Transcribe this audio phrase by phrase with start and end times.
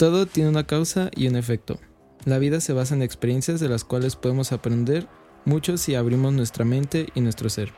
[0.00, 1.78] Todo tiene una causa y un efecto.
[2.24, 5.06] La vida se basa en experiencias de las cuales podemos aprender
[5.44, 7.70] mucho si abrimos nuestra mente y nuestro ser.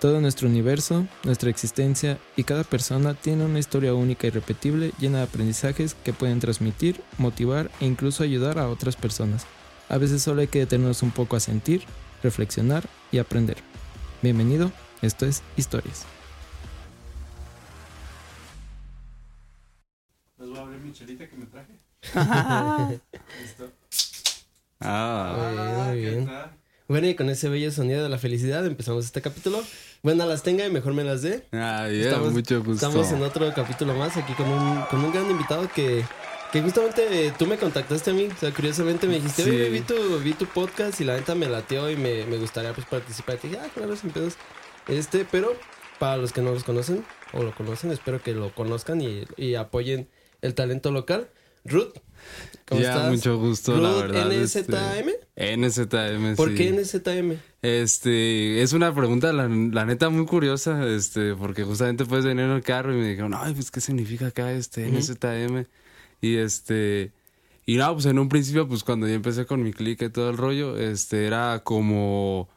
[0.00, 5.18] Todo nuestro universo, nuestra existencia y cada persona tiene una historia única y repetible llena
[5.18, 9.44] de aprendizajes que pueden transmitir, motivar e incluso ayudar a otras personas.
[9.90, 11.82] A veces solo hay que detenernos un poco a sentir,
[12.22, 13.58] reflexionar y aprender.
[14.22, 14.72] Bienvenido,
[15.02, 16.06] esto es Historias.
[21.00, 23.00] Les voy a abrir mi chelita que me traje.
[23.42, 23.70] Listo.
[24.80, 26.26] Ah, muy ¿qué bien.
[26.26, 26.52] tal?
[26.88, 29.62] Bueno, y con ese bello sonido de la felicidad empezamos este capítulo.
[30.02, 31.44] Buenas las tenga y mejor me las dé.
[31.52, 32.86] ah, bien, Estamos- mucho gusto.
[32.86, 36.04] Estamos en otro capítulo más aquí con un, con un gran invitado que,
[36.52, 38.28] que justamente eh, tú me contactaste a mí.
[38.34, 39.50] O sea, curiosamente me dijiste, Sí.
[39.50, 42.72] oye, vi tu, vi tu podcast y la neta me lateó y me, me gustaría
[42.72, 43.34] pues participar.
[43.34, 44.34] Y te dije, ah, claro, sin pedos.
[44.86, 45.52] Este, pero
[45.98, 47.04] para los que no los conocen
[47.34, 50.08] o lo conocen, espero que lo conozcan y, y apoyen
[50.42, 51.28] el talento local.
[51.64, 51.92] Ruth,
[52.66, 53.10] ¿cómo ya, estás?
[53.12, 54.32] mucho gusto, la Ruth verdad.
[54.32, 55.10] NZM.
[55.36, 56.54] este, NZM, ¿Por sí.
[56.54, 57.36] qué NZM?
[57.62, 62.52] Este, es una pregunta, la, la neta, muy curiosa, este, porque justamente puedes venir en
[62.52, 64.88] el carro y me dijeron, ay, pues, ¿qué significa acá este.
[64.88, 65.66] NZM?
[66.20, 67.12] Y este,
[67.68, 70.30] y no, pues en un principio, pues cuando yo empecé con mi click y todo
[70.30, 72.48] el rollo, este, era como,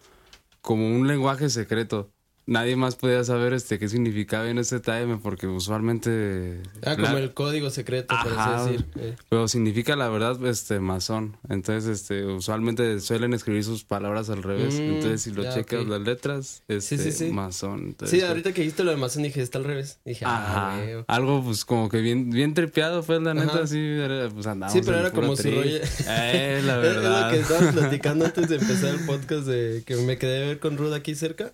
[0.61, 2.14] como un lenguaje secreto.
[2.47, 7.70] Nadie más podía saber este qué significaba NZM porque usualmente Ah, la- como el código
[7.70, 8.64] secreto, por Ajá.
[8.64, 8.86] así decir.
[8.98, 9.16] Eh.
[9.30, 11.38] pero significa la verdad, este, masón.
[11.50, 14.73] Entonces, este, usualmente suelen escribir sus palabras al revés.
[14.75, 17.25] Mm, Entonces, si lo ya, checas las letras, este, sí, sí.
[17.31, 17.80] masón.
[17.89, 20.00] Entonces, Sí, ahorita que dijiste lo de Amazon dije, está al revés.
[20.03, 21.03] Dije, ah, Ajá.
[21.08, 23.67] Algo, pues, como que bien, bien tripeado, pues, la neta, Ajá.
[23.67, 25.78] sí, era, pues, andábamos Sí, pero en era como su rollo.
[26.08, 27.26] Eh, la Es- Es verdad.
[27.28, 30.59] lo que estábamos platicando antes de empezar el podcast de que me quedé a ver
[30.59, 31.52] con Ruth aquí cerca.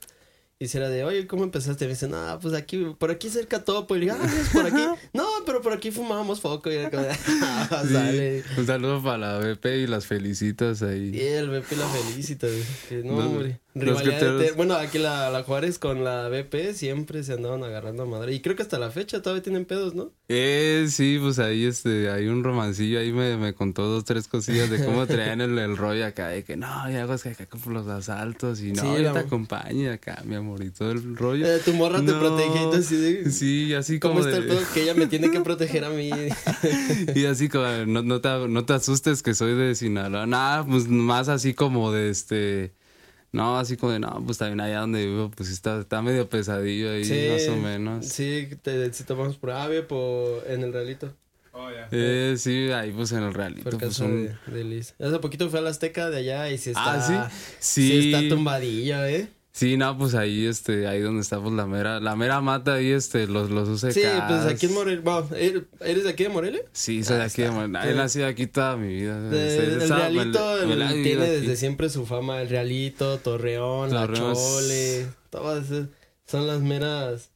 [0.60, 1.86] Y si era de, oye, ¿cómo empezaste?
[1.86, 3.86] Me dicen, ah, pues aquí, por aquí cerca todo.
[3.96, 4.84] Y digo, ah, es por aquí.
[5.14, 6.72] No, pero por aquí fumábamos foco.
[6.72, 7.06] Y era como,
[7.44, 8.42] ah, Sí.
[8.58, 11.12] Un saludo para la BP y las felicitas ahí.
[11.14, 12.48] Y el BP la felicita.
[13.04, 13.60] no, No, hombre.
[13.80, 14.52] Rivalidad te-.
[14.54, 18.34] Bueno, aquí la, la Juárez con la BP siempre se andaban agarrando a madre.
[18.34, 20.12] Y creo que hasta la fecha todavía tienen pedos, ¿no?
[20.30, 24.70] Eh, sí, pues ahí este, hay un romancillo, ahí me, me contó dos, tres cosillas
[24.70, 27.46] de cómo traían el, el rollo acá, de que no, ya hago es que acá
[27.46, 31.16] con los asaltos y no, Sí, yo te acompaño acá, mi amor, y todo el
[31.16, 31.46] rollo.
[31.48, 32.20] Eh, tu morra te No.
[32.20, 33.32] protege y así de...
[33.32, 36.10] Sí, así ¿Cómo como está el pedo que ella me tiene que proteger a mí?
[37.16, 40.88] Y así como, no, no, te, no te asustes que soy de Sinaloa, nada, pues
[40.88, 42.72] más así como de este...
[43.38, 46.92] No, así como de, no, pues también allá donde vivo, pues está, está medio pesadillo
[46.92, 48.06] ahí, más o menos.
[48.06, 51.14] Sí, te, si tomamos por ave por, en el realito.
[51.54, 51.88] Oh, ya.
[51.92, 54.26] Eh, sí, ahí pues en el realito, Por pues un...
[54.26, 54.94] de, de Liz.
[55.00, 56.94] Hace poquito fue a la Azteca de allá y sí está...
[56.94, 58.14] Ah, sí, Sí sí.
[58.14, 59.28] está tumbadilla, ¿eh?
[59.58, 62.92] Sí, no, pues ahí, este, ahí donde está, pues, la mera, la mera mata ahí,
[62.92, 63.94] este, los, los UCKs.
[63.96, 65.02] Sí, pues aquí en Morelia...
[65.04, 66.62] Bueno, ¿er- ¿eres de aquí de Morelia?
[66.74, 67.60] Sí, soy de Ah, aquí de está.
[67.60, 67.92] Morelia.
[67.92, 69.20] He nacido aquí toda mi vida.
[69.20, 71.16] De- Este, el estaba- realito me tiene aquí.
[71.16, 72.40] desde siempre su fama.
[72.44, 74.30] El realito, Torreón, Torreón.
[74.30, 75.08] La Chole...
[75.32, 75.88] Todas esas
[76.28, 77.32] son las meras...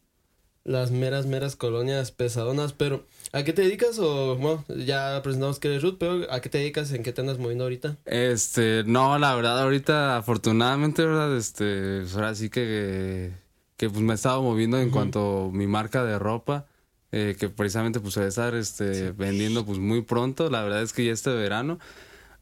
[0.63, 3.99] Las meras, meras colonias pesadonas, pero ¿a qué te dedicas?
[3.99, 6.91] O, bueno, ya presentamos que eres Ruth, pero ¿a qué te dedicas?
[6.91, 7.97] ¿En qué te andas moviendo ahorita?
[8.05, 11.35] Este, no, la verdad, ahorita, afortunadamente, ¿verdad?
[11.37, 13.31] Este, pues, ahora sí que,
[13.77, 16.65] que pues me he estado moviendo en cuanto a mi marca de ropa,
[17.11, 20.81] eh, que precisamente pues se va a estar, este, vendiendo pues muy pronto, la verdad
[20.81, 21.79] es que ya este verano.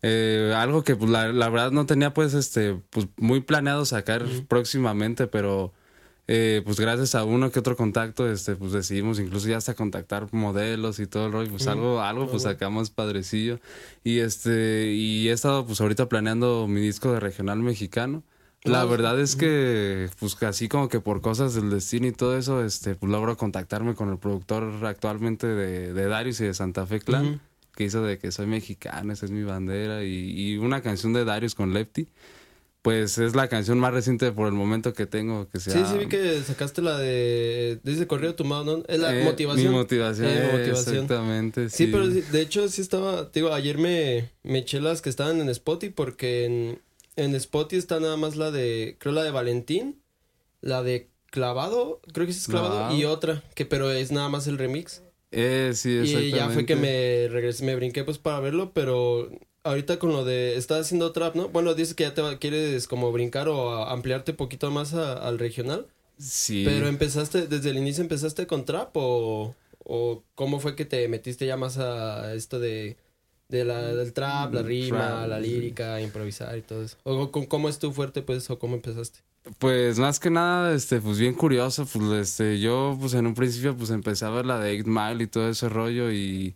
[0.02, 4.26] Eh, algo que pues la, la verdad no tenía pues este, pues muy planeado sacar
[4.48, 5.74] próximamente, pero...
[6.32, 10.32] Eh, pues gracias a uno que otro contacto, este, pues decidimos incluso ya hasta contactar
[10.32, 13.60] modelos y todo el rollo, pues algo, algo pues sacamos padrecillo.
[14.04, 18.22] Y este, y he estado pues ahorita planeando mi disco de regional mexicano.
[18.64, 22.64] La verdad es que, pues así como que por cosas del destino y todo eso,
[22.64, 27.00] este, pues logro contactarme con el productor actualmente de, de Darius y de Santa Fe
[27.00, 27.42] Clan,
[27.74, 31.26] que hizo de que soy mexicano, esa es mi bandera, y, y una canción de
[31.26, 32.08] Darius con Lefty.
[32.82, 35.98] Pues es la canción más reciente por el momento que tengo que se Sí, sí,
[35.98, 37.80] vi que sacaste la de.
[37.84, 38.84] Dice corrido tumbado, ¿no?
[38.88, 39.68] Es la motivación.
[39.72, 40.96] Mi motivación, Eh, eh, motivación.
[40.96, 41.70] exactamente.
[41.70, 43.26] Sí, Sí, pero de hecho sí estaba.
[43.34, 46.82] Digo, ayer me, me eché las que estaban en Spotify porque en,
[47.18, 48.96] en Spotify está nada más la de.
[48.98, 50.02] Creo la de Valentín,
[50.62, 54.48] la de Clavado, creo que sí es Clavado, y otra, que pero es nada más
[54.48, 55.04] el remix.
[55.32, 56.38] Eh, sí, Y exactamente.
[56.38, 59.30] ya fue que me regresé, me brinqué pues para verlo, pero
[59.64, 61.50] ahorita con lo de, estás haciendo trap, ¿no?
[61.50, 65.14] Bueno, dices que ya te va- quieres como brincar o ampliarte un poquito más a-
[65.28, 66.64] al regional, Sí.
[66.66, 71.46] pero empezaste, desde el inicio empezaste con trap o, o cómo fue que te metiste
[71.46, 72.98] ya más a esto de,
[73.50, 75.48] de la, del trap, la Mm, rima, trap, la sí.
[75.50, 76.98] lírica, improvisar y todo eso?
[77.04, 79.20] O, ¿Cómo es tu fuerte pues o cómo empezaste?
[79.58, 83.76] Pues más que nada, este, pues bien curioso, pues este, yo pues en un principio
[83.76, 86.56] pues empecé a ver la de Eight Mile y todo ese rollo y,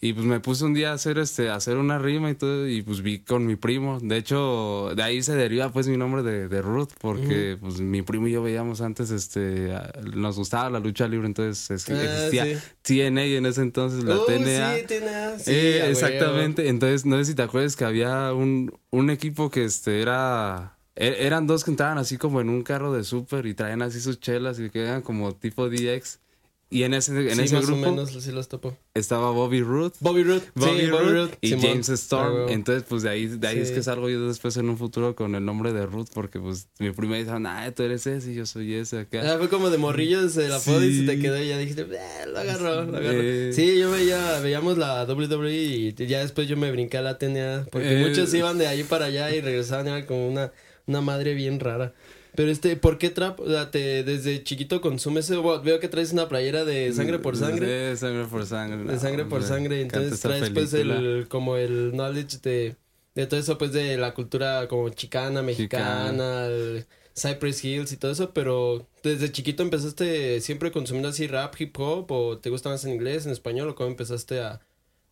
[0.00, 2.68] Y pues me puse un día a hacer este, a hacer una rima y todo,
[2.68, 3.98] y pues vi con mi primo.
[4.00, 8.02] De hecho, de ahí se deriva pues mi nombre de, de Ruth, porque pues mi
[8.02, 9.72] primo y yo veíamos antes, este,
[10.14, 12.58] nos gustaba la lucha libre, entonces es- Ah, existía sí.
[12.82, 14.76] TNA en ese entonces, la Uh, TNA.
[14.76, 16.68] sí, TNA, sí, Eh, exactamente.
[16.68, 20.76] Entonces, no sé si te acuerdas que había un, un equipo que este era.
[20.94, 24.00] e- Eran dos que entraban así como en un carro de súper y traían así
[24.00, 26.20] sus chelas y que eran como tipo DX.
[26.70, 28.76] Y en ese, en Sí, ese más grupo o menos, sí los topo.
[28.92, 29.94] estaba Bobby Roode.
[30.00, 30.42] Bobby Roode.
[30.54, 31.64] Bobby sí, Bobby y Simón.
[31.66, 32.36] James Storm.
[32.46, 32.52] Ah.
[32.52, 35.34] Entonces, pues de ahí, de ahí es que salgo yo después en un futuro con
[35.34, 38.44] el nombre de Ruth, porque pues mi prima dice, ah, tú eres ese y yo
[38.44, 39.22] soy ese acá.
[39.24, 42.26] Ah, fue como de morrillos el apodo y se te quedó y ya dijiste, "Eh,
[42.30, 43.18] lo agarró, lo agarró.
[43.22, 43.50] Eh.
[43.54, 47.66] Sí, yo veía, veíamos la WWE y ya después yo me brinqué a la TNA,
[47.72, 48.06] porque Eh.
[48.06, 50.52] muchos iban de ahí para allá y regresaban, era como una,
[50.86, 51.94] una madre bien rara.
[52.38, 53.40] Pero este, ¿por qué trap?
[53.40, 55.28] O sea, te, desde chiquito consumes.
[55.28, 57.66] Bueno, veo que traes una playera de sangre por sangre.
[57.66, 58.92] De sangre por sangre.
[58.92, 59.80] De sangre por hombre, sangre.
[59.80, 62.76] Entonces traes pues el, como el knowledge de,
[63.16, 68.12] de todo eso, pues de la cultura como chicana, mexicana, el Cypress Hills y todo
[68.12, 72.84] eso, pero desde chiquito empezaste siempre consumiendo así rap, hip hop, o te gusta más
[72.84, 74.60] en inglés, en español, o cómo empezaste a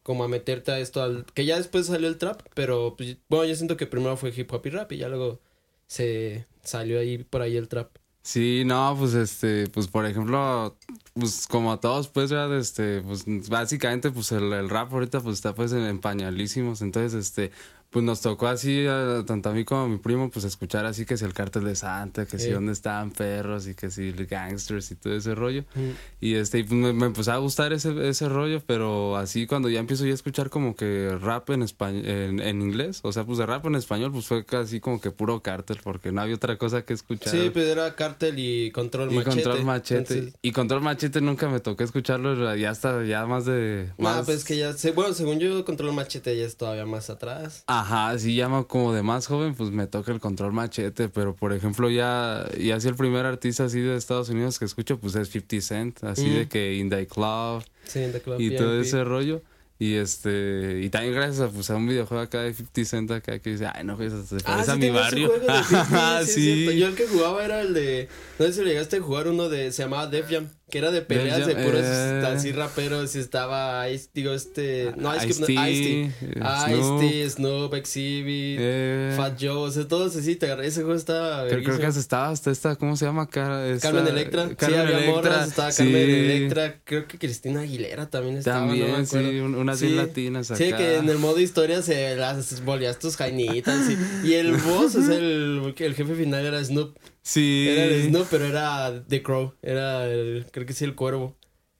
[0.05, 3.47] como a meterte a esto al que ya después salió el trap, pero pues, bueno,
[3.47, 5.41] yo siento que primero fue hip hop y rap y ya luego
[5.87, 7.97] se salió ahí por ahí el trap.
[8.23, 10.77] Sí, no, pues este, pues por ejemplo,
[11.15, 12.59] pues como a todos, pues, ¿verdad?
[12.59, 17.15] este, pues básicamente, pues el, el rap ahorita pues está pues en, en pañalísimos, entonces,
[17.15, 17.53] este,
[17.97, 21.07] pues nos tocó así, a- tanto a mí como a mi primo, pues escuchar así
[21.07, 22.51] que si el cártel de Santa, que si Sí.
[22.51, 25.63] dónde estaban perros y que si gangsters y todo ese rollo.
[25.75, 25.91] Mm.
[26.21, 29.81] Y este, pues me, me empezó a gustar ese, ese rollo, pero así cuando ya
[29.81, 33.39] empiezo yo a escuchar como que rap en español, en, en inglés, o sea, pues
[33.39, 36.59] de rap en español, pues fue casi como que puro cártel, porque no había otra
[36.59, 37.33] cosa que escuchar.
[37.33, 39.35] Sí, pues era Cártel y Control Y Machete.
[39.43, 39.99] Control Machete.
[40.19, 43.91] Entonces- Y Control Machete nunca me tocó escucharlo, ya hasta ya más de...
[43.97, 44.27] Más...
[44.27, 47.65] pues que ya, bueno, según yo, Control Machete ya es todavía más atrás.
[47.87, 51.37] Ajá, sí, ya ma- como de más joven, pues me toca el Control Machete, pero
[51.37, 55.15] por ejemplo ya, ya así el primer artista así de Estados Unidos que escucho, pues
[55.15, 56.35] es 50 Cent, así Mm.
[56.35, 59.41] de que In The Club Sí, The Club y todo ese rollo.
[59.79, 63.39] Y este, y también gracias a, pues, a un videojuego acá de 50 Cent acá
[63.41, 65.31] que dice, ay no, pues se Ah, parece sí a mi barrio.
[65.49, 66.79] Ajá, 50, sí.
[66.79, 68.09] Yo el que jugaba era el de.
[68.39, 69.71] No sé si llegaste a jugar uno de.
[69.73, 70.49] Se llamaba Def Jam.
[70.69, 72.23] Que era de peleas de puros eh.
[72.27, 73.15] así raperos.
[73.15, 74.09] Y estaba Ice.
[74.13, 74.93] Digo, este.
[74.97, 77.03] No, Ice Cube, no, eh, Snoop.
[77.05, 79.51] Ice-T, Snoop, Exhibit, Eh, Fat Joe.
[79.69, 80.35] O sea, todos así.
[80.35, 80.67] Te agarré.
[80.67, 81.47] Ese juego estaba.
[81.47, 83.29] Creo, creo que estaba hasta esta, ¿cómo se llama?
[83.29, 84.49] Cara, esta- Carmen Electra.
[84.49, 85.49] sí, Carmen había Electra, morras.
[85.49, 85.85] Estaba sí.
[85.85, 86.81] Carmen Electra.
[86.83, 88.67] Creo que Cristina Aguilera también estaba.
[88.67, 89.87] no me También, sí, un- unas Sí.
[89.87, 90.59] bien latinas acá.
[90.59, 93.89] Sí, que en el modo historia se las volvías tus jainitas.
[94.25, 96.97] Y, y el boss, o sea, el, el jefe final era Snoop.
[97.27, 97.67] Sí.
[97.69, 99.53] Era el Snoop, pero era The Crow.
[99.61, 101.37] Era el, creo que sí, el cuervo.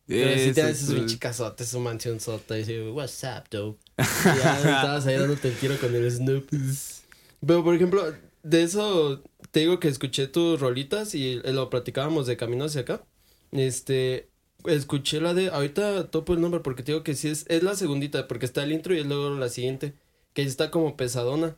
[0.09, 0.99] Pero sí te esos pues.
[0.99, 2.57] pinche cazotes, su mansión sota.
[2.57, 3.79] Y dice, what's up, dope?
[3.97, 6.49] Y ya estabas ahí dándote el tiro con el Snoop.
[7.47, 8.13] Pero, por ejemplo,
[8.43, 9.23] de eso
[9.53, 13.05] te digo que escuché tus rolitas y lo platicábamos de camino hacia acá.
[13.53, 14.29] Este,
[14.65, 17.77] escuché la de, ahorita topo el nombre porque te digo que sí es, es la
[17.77, 19.95] segundita, porque está el intro y es luego la siguiente,
[20.33, 21.57] que está como pesadona.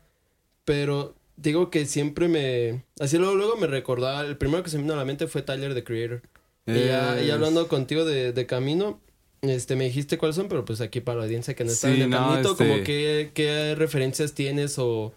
[0.67, 4.83] Pero digo que siempre me, así luego, luego me recordaba, el primero que se me
[4.83, 6.23] vino a la mente fue Tyler, the Creator.
[6.67, 9.01] Y ya, y hablando contigo de, de camino,
[9.41, 11.95] este, me dijiste cuáles son, pero pues aquí para la audiencia que no está Sí,
[11.95, 15.15] en el no, caminito, este- como qué, qué referencias tienes o,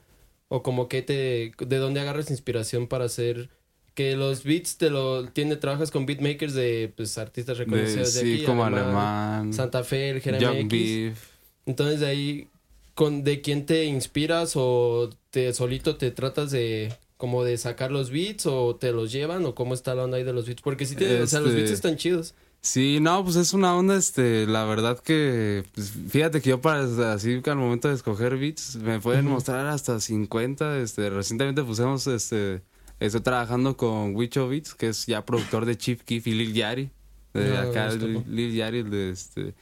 [0.47, 3.49] o como que te, de dónde agarras inspiración para hacer,
[3.95, 8.21] que los beats te lo, tiene, trabajas con beatmakers de, pues, artistas de- reconocidos de,
[8.21, 9.53] sí, aquí, como Alemán, alemán.
[9.53, 10.69] Santa Fe, el Jeremy Young X.
[10.69, 11.27] Beef.
[11.65, 12.47] Entonces de ahí,
[12.93, 18.09] con, ¿de quién te inspiras o te solito te tratas de como de sacar los
[18.09, 20.61] beats o te los llevan o cómo está la onda ahí de los beats?
[20.61, 22.33] Porque sí tiene, o sea, los Este- beats están chidos.
[22.63, 26.83] Sí, no, pues es una onda, este, la verdad que, pues, fíjate que yo para,
[27.11, 32.05] así que al momento de escoger beats, me pueden mostrar hasta 50, este, recientemente pusimos,
[32.05, 32.61] este,
[32.99, 36.91] estoy trabajando con Wicho Beats, que es ya productor de Chief Keef y Lil Yari,
[37.33, 38.23] de No, acá, Lil.
[38.29, 39.55] Lil Yari, el de, este,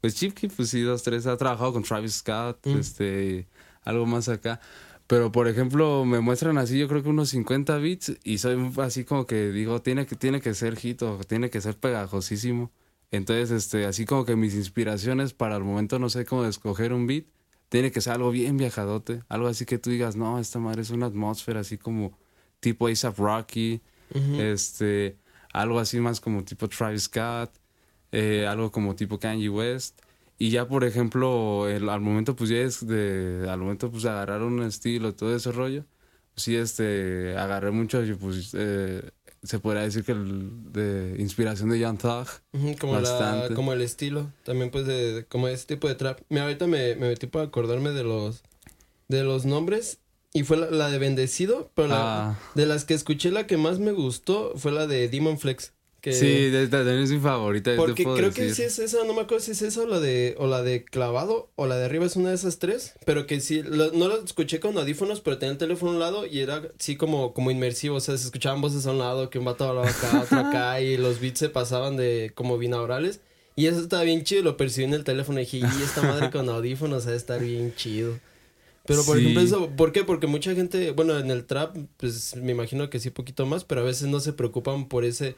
[0.00, 2.78] pues Chief Keef, pues sí, dos, tres, ha trabajado con Travis Scott, Mm.
[2.78, 3.46] este,
[3.84, 4.60] algo más acá.
[5.06, 9.04] Pero, por ejemplo, me muestran así, yo creo que unos 50 beats y soy así
[9.04, 12.70] como que digo, tiene que, tiene que ser hit o tiene que ser pegajosísimo.
[13.10, 17.08] Entonces, este, así como que mis inspiraciones para el momento no sé cómo escoger un
[17.08, 17.24] beat,
[17.68, 19.22] tiene que ser algo bien viajadote.
[19.28, 22.16] Algo así que tú digas, no, esta madre es una atmósfera así como
[22.60, 23.80] tipo A$AP Rocky,
[24.38, 25.16] este,
[25.52, 27.50] algo así más como tipo Travis Scott,
[28.12, 29.98] eh, algo como tipo Kanye West.
[30.38, 34.42] Y ya, por ejemplo, el- al momento, pues ya es de, al momento, pues agarrar
[34.42, 35.84] un estilo, todo ese rollo,
[36.34, 39.02] pues sí, este, agarré mucho, pues, eh,
[39.42, 42.26] se podría decir que el de inspiración de Young Thug.
[42.78, 46.20] Como, la, como el estilo, también pues de, de- como ese tipo de trap.
[46.30, 48.42] Mira, ahorita me, me metí para acordarme de los,
[49.08, 49.98] de los nombres
[50.32, 52.38] y fue la, la de Bendecido, pero la, Ah.
[52.54, 55.72] de las que escuché la que más me gustó fue la de Demon Flex.
[56.00, 57.76] Que, Sí, también es mi favorita.
[57.76, 60.34] Porque creo que sí es esa, no me acuerdo si es esa o la de,
[60.38, 63.40] o la de clavado o la de arriba es una de esas tres, pero que
[63.40, 66.40] sí, lo- no la escuché con audífonos, pero tenía el teléfono a un lado y
[66.40, 69.44] era sí como, como inmersivo, o sea, se escuchaban voces a un lado, que un
[69.44, 73.20] vato hablaba acá, otro acá y los beats se pasaban de como binaurales
[73.56, 76.30] y eso estaba bien chido, lo percibí en el teléfono y dije, y esta madre
[76.30, 78.18] con audífonos ha de estar bien chido.
[78.86, 79.22] Pero por Sí.
[79.22, 80.04] ejemplo eso, ¿por qué?
[80.04, 83.82] Porque mucha gente, bueno, en el trap, pues me imagino que sí poquito más, pero
[83.82, 85.36] a veces no se preocupan por ese,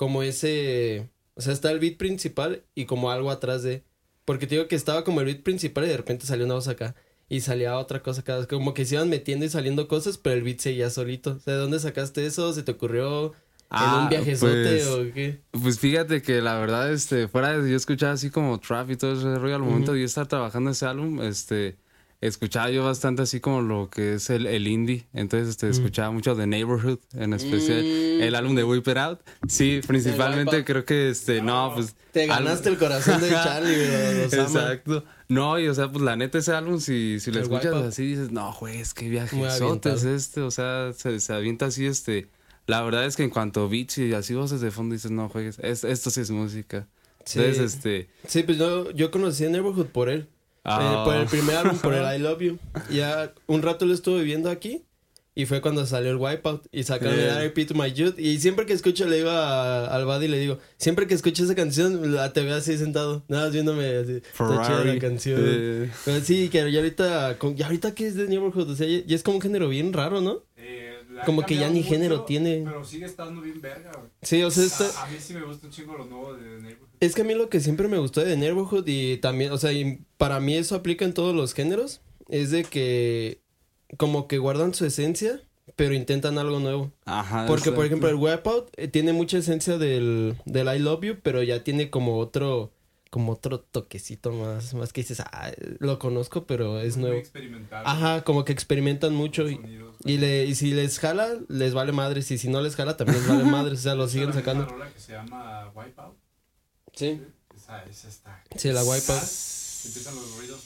[0.00, 3.84] como ese, o sea, está el beat principal y como algo atrás de,
[4.24, 6.68] porque te digo que estaba como el beat principal y de repente salió una voz
[6.68, 6.94] acá
[7.28, 10.42] y salía otra cosa acá, como que se iban metiendo y saliendo cosas, pero el
[10.42, 11.32] beat seguía solito.
[11.32, 12.50] O sea, ¿de dónde sacaste eso?
[12.54, 13.32] ¿Se te ocurrió en
[13.68, 15.40] Ah, un viajezote pues, o qué?
[15.50, 19.12] Pues fíjate que la verdad, este, fuera de yo escuchaba así como trap y todo
[19.12, 21.76] ese rollo al momento de yo estar trabajando ese álbum, este,
[22.20, 25.06] escuchaba yo bastante así como lo que es el, el indie.
[25.14, 28.22] Entonces, este, escuchaba mucho The Neighborhood, en especial Mm.
[28.22, 29.20] el álbum de Whip It Out.
[29.48, 31.94] Sí, principalmente creo que, este, no, pues.
[32.12, 34.42] Te álbum- ganaste el corazón de Charlie, güey, los ama.
[34.44, 35.04] Exacto.
[35.28, 38.04] No, y o sea, pues la neta ese álbum, si, si lo El escuchas así,
[38.04, 42.28] dices, no, güey, es que viajezote es este, o sea, se, se avienta así, este.
[42.66, 45.28] La verdad es que en cuanto a beats y así voces de fondo dices, no
[45.28, 46.86] juegues, es- esto sí es música.
[47.24, 47.38] Sí.
[47.38, 48.08] Entonces, este.
[48.26, 50.28] Sí, pues yo, yo conocí a Neighborhood por él.
[50.64, 52.58] Ah, Eh, por el primer álbum, por el I Love You.
[52.90, 54.84] Ya un rato lo estuve viviendo aquí.
[55.32, 56.66] Y fue cuando salió el Wipeout.
[56.72, 57.22] Y sacaron Eh.
[57.22, 57.64] el R.I.P.
[57.66, 58.18] to My Youth.
[58.18, 61.54] Y siempre que escucho, le digo a- al Buddy, le digo, siempre que escucho esa
[61.54, 63.22] canción, la te veo así sentado.
[63.28, 64.20] Nada más viéndome así.
[64.20, 65.40] Chida Ferrari, la canción.
[65.42, 68.88] eh, Pero sí, que ya ahorita, con- ya ahorita que es de Neighborhood, o sea,
[68.88, 70.42] ya, ya es como un género bien raro, ¿no?
[71.26, 72.62] Como que ya ni mucho, género tiene.
[72.64, 74.10] Pero sigue estando bien verga, güey.
[74.22, 75.00] Sí, o sea, está...
[75.00, 76.88] A, a mí sí me gusta un chingo lo nuevo de The Neighborhood.
[77.00, 79.72] Es que a mí lo que siempre me gustó de Neighborhood y también, o sea,
[79.72, 83.40] y para mí eso aplica en todos los géneros, es de que
[83.96, 85.42] como que guardan su esencia,
[85.76, 86.92] pero intentan algo nuevo.
[87.04, 87.46] Ajá.
[87.46, 91.42] Porque, por ejemplo, el Wipeout eh, tiene mucha esencia del, del I Love You, pero
[91.42, 92.70] ya tiene como otro,
[93.10, 95.50] como otro toquecito más, más que dices, ah,
[95.80, 97.18] lo conozco, pero es Muy nuevo.
[97.18, 97.82] experimental.
[97.84, 99.96] Ajá, como que experimentan mucho y, sonidos.
[100.04, 103.18] y, le, y si les jala, les vale madres, y si no les jala, también
[103.18, 104.64] les vale madres, o sea, lo siguen sacando.
[104.66, 106.16] rola que se llama Wipeout.
[106.94, 107.20] Sí,
[107.54, 108.44] Esa, esa está.
[108.56, 109.22] sí, la Wipeout.
[109.86, 110.60] Empiezan los ruidos.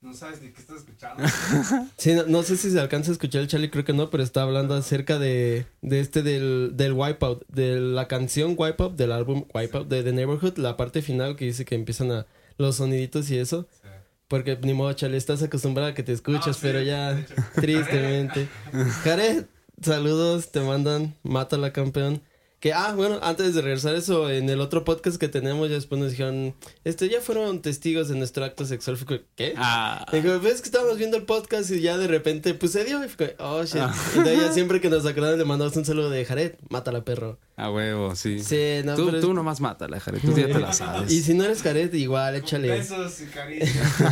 [0.00, 1.22] No sabes ni qué estás escuchando.
[1.96, 4.22] Sí, no, no sé si se alcanza a escuchar el Charlie, creo que no, pero
[4.22, 9.44] está hablando acerca de, de este del, del Wipeout, de la canción Wipeout, del álbum
[9.54, 12.26] Wipeout de The Neighborhood, la parte final que dice que empiezan a
[12.58, 13.66] los soniditos y eso.
[13.82, 13.88] Sí.
[14.28, 17.24] Porque ni modo, Charlie, estás acostumbrado a que te escuchas, No, sí, pero ya,
[17.54, 18.48] tristemente.
[19.04, 19.44] Jared,
[19.80, 22.22] saludos, te mandan, mátala campeón.
[22.60, 26.00] Que, ah, bueno, antes de regresar eso, en el otro podcast que tenemos, ya después
[26.00, 28.96] nos dijeron, este, ya fueron testigos de nuestro acto sexual.
[28.96, 29.54] Fue ¿Qué?
[29.56, 33.04] Ah, Digo, ves que estábamos viendo el podcast y ya de repente, pues se dio
[33.04, 33.82] y fue, oh shit.
[34.16, 37.04] Y de ahí ya siempre que nos acordamos le mandamos un saludo de Jared, mátala
[37.04, 37.38] perro.
[37.56, 38.38] A huevo, sí.
[38.40, 40.20] Sí, no, tú, pero es- tú nomás mátala, Jared.
[40.20, 41.10] Tú ya te la sabes.
[41.10, 42.68] Y si no eres Jared, igual, échale.
[42.68, 44.00] Besos y caricias.
[44.00, 44.06] no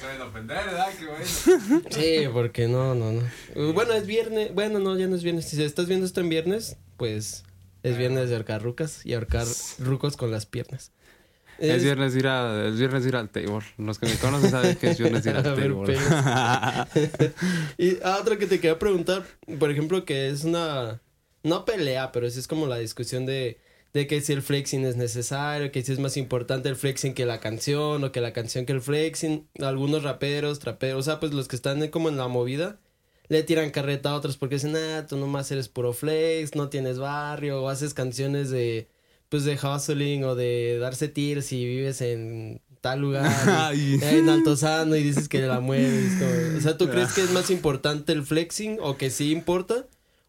[0.00, 0.86] saben ofender, ¿verdad?
[0.98, 1.82] Qué bueno.
[1.90, 3.72] Sí, porque no, no, no.
[3.72, 4.54] Bueno, es viernes.
[4.54, 5.46] Bueno, no, ya no es viernes.
[5.48, 7.44] Si estás viendo esto en viernes, pues
[7.82, 9.46] es viernes de ahorcar rucas y ahorcar
[9.78, 10.92] rucos con las piernas.
[11.58, 13.64] Es viernes ir a, es viernes ir al table.
[13.78, 15.96] Los que me conocen saben que es viernes ir al A ver, table.
[17.78, 19.24] y ah, otra que te quería preguntar,
[19.58, 21.00] por ejemplo, que es una,
[21.46, 23.58] no pelea, pero sí es como la discusión de,
[23.94, 27.24] de que si el flexing es necesario, que si es más importante el flexing que
[27.26, 29.48] la canción, o que la canción que el flexing.
[29.60, 32.78] Algunos raperos, traperos, o sea, pues los que están como en la movida,
[33.28, 36.98] le tiran carreta a otros porque dicen, ah, tú nomás eres puro flex, no tienes
[36.98, 38.88] barrio, o haces canciones de,
[39.28, 43.26] pues de hustling o de darse tirs y vives en tal lugar.
[43.74, 46.12] y- en Altozano y dices que la mueves.
[46.20, 49.86] como- o sea, ¿tú crees que es más importante el flexing o que sí importa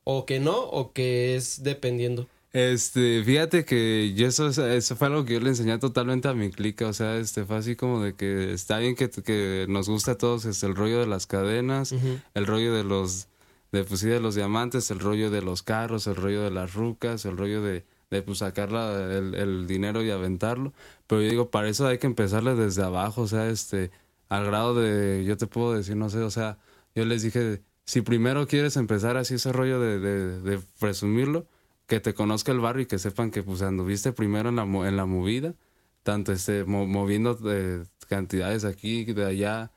[0.09, 2.27] o que no o que es dependiendo?
[2.53, 6.49] Este, fíjate que yo eso, eso fue algo que yo le enseñé totalmente a mi
[6.49, 10.11] clica, o sea, este fue así como de que está bien que, que nos gusta
[10.13, 11.93] a todos este, el rollo de las cadenas,
[12.33, 13.27] el rollo de los,
[13.73, 16.73] de pues sí, de los diamantes, el rollo de los carros, el rollo de las
[16.73, 20.71] rucas, el rollo de, de pues sacar la- el, el dinero y aventarlo,
[21.05, 23.91] pero yo digo, para eso hay que empezarle desde abajo, o sea, este,
[24.29, 26.57] al grado de, yo te puedo decir, no sé, o sea,
[26.95, 31.47] yo les dije, si primero quieres empezar así ese rollo de, de, de presumirlo,
[31.87, 34.97] que te conozca el barrio y que sepan que pues anduviste primero en la, en
[34.97, 35.55] la movida,
[36.03, 39.71] tanto este, mo- moviendo de cantidades aquí, de allá,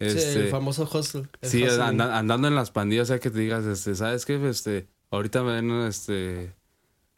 [0.00, 1.28] Sí, el Este, famoso hustle.
[1.40, 4.34] el Sí, andando en las pandillas, o sea, que te digas, este, ¿sabes qué?
[4.48, 6.52] Este, ahorita me ven, este,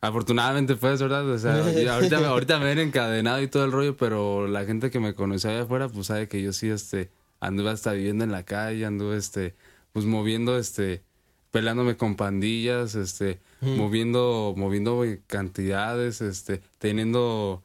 [0.01, 1.29] afortunadamente pues, ¿verdad?
[1.29, 1.55] O sea,
[1.95, 5.15] ahorita, me- ahorita me ven encadenado y todo el rollo, pero la gente que me
[5.15, 7.11] conoció allá afuera, pues sabe que yo sí, este,
[7.41, 9.55] anduve hasta viviendo en la calle, anduve, este,
[9.95, 11.03] pues moviendo, este,
[11.51, 17.63] peleándome con pandillas, este, moviendo, moviendo cantidades, este, teniendo,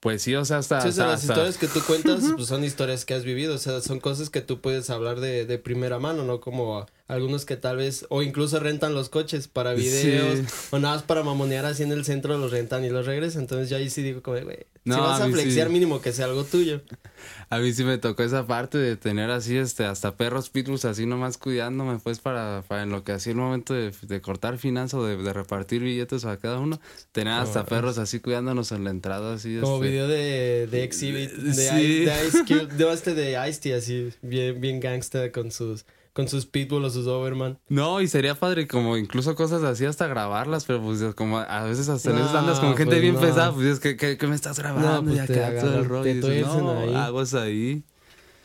[0.00, 0.80] pues sí, o sea, hasta...
[0.80, 3.24] Sí, o sea, hasta- las hasta- historias que tú cuentas pues, son historias que has
[3.24, 6.40] vivido, o sea, son cosas que tú puedes hablar de, de primera mano, ¿no?
[6.40, 10.44] Como algunos que tal vez, o incluso rentan los coches para videos, Sí.
[10.70, 13.70] o nada más para mamonear así en el centro, los rentan y los regresan, entonces
[13.70, 15.68] yo ahí sí digo como, güey, No, si vas a a sí.
[15.70, 16.82] mínimo que sea algo tuyo.
[17.50, 21.06] A mí sí me tocó esa parte de tener así, este, hasta perros pitbulls así
[21.06, 25.00] nomás cuidándome, pues, para, para en lo que hacía el momento de, de cortar finanzas
[25.00, 26.78] o de, de repartir billetes a cada uno,
[27.12, 29.88] tener hasta perros así cuidándonos en la entrada, así, Como este.
[29.88, 31.62] video de, de Exhibit, de, Sí.
[31.62, 35.86] Ice, de Ice Cube, de este de Ice-T, así, bien, bien gangsta con sus,
[36.18, 37.60] con sus Pitbull o sus Overman.
[37.68, 41.88] No, y sería padre como incluso cosas así hasta grabarlas, pero pues como a veces
[41.88, 43.20] hasta en No, esas andas con gente pues bien no.
[43.20, 46.02] pesada, pues es que, que, que me estás grabando pues y te todo el rollo.
[46.02, 46.94] te dices, tuercen no, ahí.
[46.94, 47.84] aguas ahí.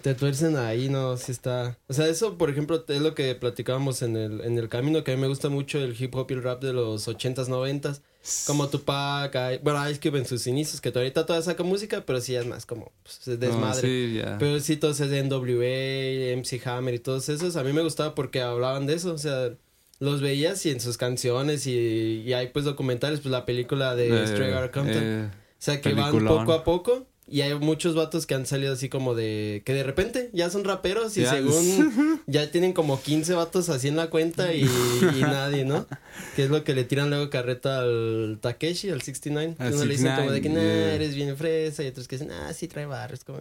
[0.02, 1.80] Te tuercen ahí, no, sí está.
[1.88, 5.14] O sea, eso, por ejemplo, es lo que platicábamos en el, en el camino, que
[5.14, 8.02] a mí me gusta mucho el hip hop y el rap de los 80s, 90s.
[8.48, 12.22] Como Tupac, I- bueno, Ice Cube en sus inicios, que ahorita todavía saca música, pero
[12.22, 13.82] sí es más como pues, desmadre.
[13.82, 14.38] No, sí, ya.
[14.38, 18.16] Pero sí, todos esos de NWA, MC Hammer y todos esos, a mí me gustaba
[18.16, 19.52] porque hablaban de eso, o sea,
[20.00, 24.08] los veías y en sus canciones y, y hay pues documentales, pues la película de
[24.08, 25.04] Eh, Outta Compton.
[25.04, 27.08] eh, O sea, que van poco a poco.
[27.28, 29.62] Y hay muchos vatos que han salido así como de...
[29.66, 32.22] Que de repente ya son raperos y según...
[32.28, 35.88] ya tienen como 15 vatos así en la cuenta y, y nadie, ¿no?
[36.36, 39.56] Que es lo que le tiran luego carreta al Takeshi, al 69.
[39.58, 40.96] Al Uno le dicen como de que, 69, nah, yeah.
[40.96, 41.84] eres bien fresa.
[41.84, 43.40] Y otros que dicen, ah, sí trae barros, como.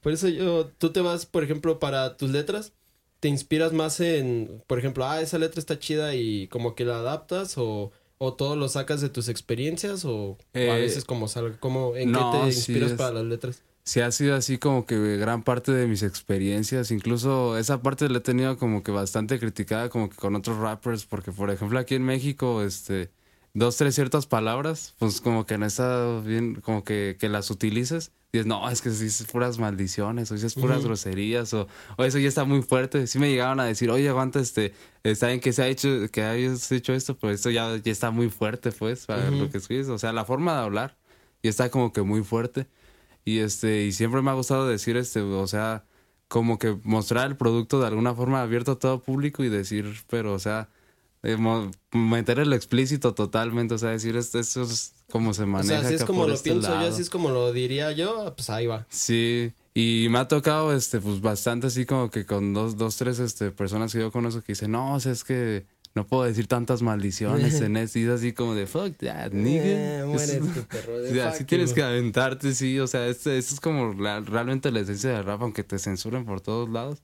[0.00, 0.70] Por eso yo...
[0.78, 2.72] Tú te vas, por ejemplo, para tus letras...
[3.18, 4.62] Te inspiras más en...
[4.66, 7.92] Por ejemplo, ah, esa letra está chida y como que la adaptas o...
[8.22, 11.58] ¿O todo lo sacas de tus experiencias o, o a Eh, veces como salga?
[11.58, 13.62] ¿Cómo, ¿En no, qué te sí inspiras es- para las letras?
[13.84, 18.18] sí ha sido así como que gran parte de mis experiencias, incluso esa parte la
[18.18, 21.94] he tenido como que bastante criticada como que con otros rappers, porque por ejemplo aquí
[21.96, 23.10] en México, este,
[23.54, 28.12] dos, tres ciertas palabras, pues como que no está bien, como que, que las utilices,
[28.32, 31.66] dices, no, es que sí es puras maldiciones, o sí es puras groserías, o,
[31.96, 35.28] o eso ya está muy fuerte, sí me llegaron a decir, oye, aguanta, este, está
[35.28, 38.30] bien que se ha hecho, que hayas hecho esto, pero esto ya, ya está muy
[38.30, 39.36] fuerte, pues, para Ujú.
[39.36, 40.96] lo que escribes, o sea, la forma de hablar,
[41.42, 42.66] y está como que muy fuerte.
[43.24, 45.84] Y este, y siempre me ha gustado decir este, o sea,
[46.28, 50.32] como que mostrar el producto de alguna forma abierto a todo público y decir, pero,
[50.32, 50.68] o sea,
[51.22, 51.36] eh,
[51.92, 55.80] meter el explícito totalmente, o sea, decir esto, esto es como se O maneja.
[55.80, 56.88] sea, así es como lo este pienso yo, lado.
[56.88, 58.86] así es como lo diría yo, pues ahí va.
[58.88, 63.18] Sí, y me ha tocado, este, pues bastante así como que con dos, dos, tres,
[63.18, 66.46] este, personas que yo conozco que dicen, no, o sea, es que no puedo decir
[66.46, 69.62] tantas maldiciones en esto, y es así como de, fuck that, nigga.
[69.64, 71.00] Eh, perro.
[71.00, 74.70] de así fuck tienes que aventarte, sí, o sea, este, esto es como la- realmente
[74.70, 76.98] la esencia del rap, aunque te censuren por todos lados.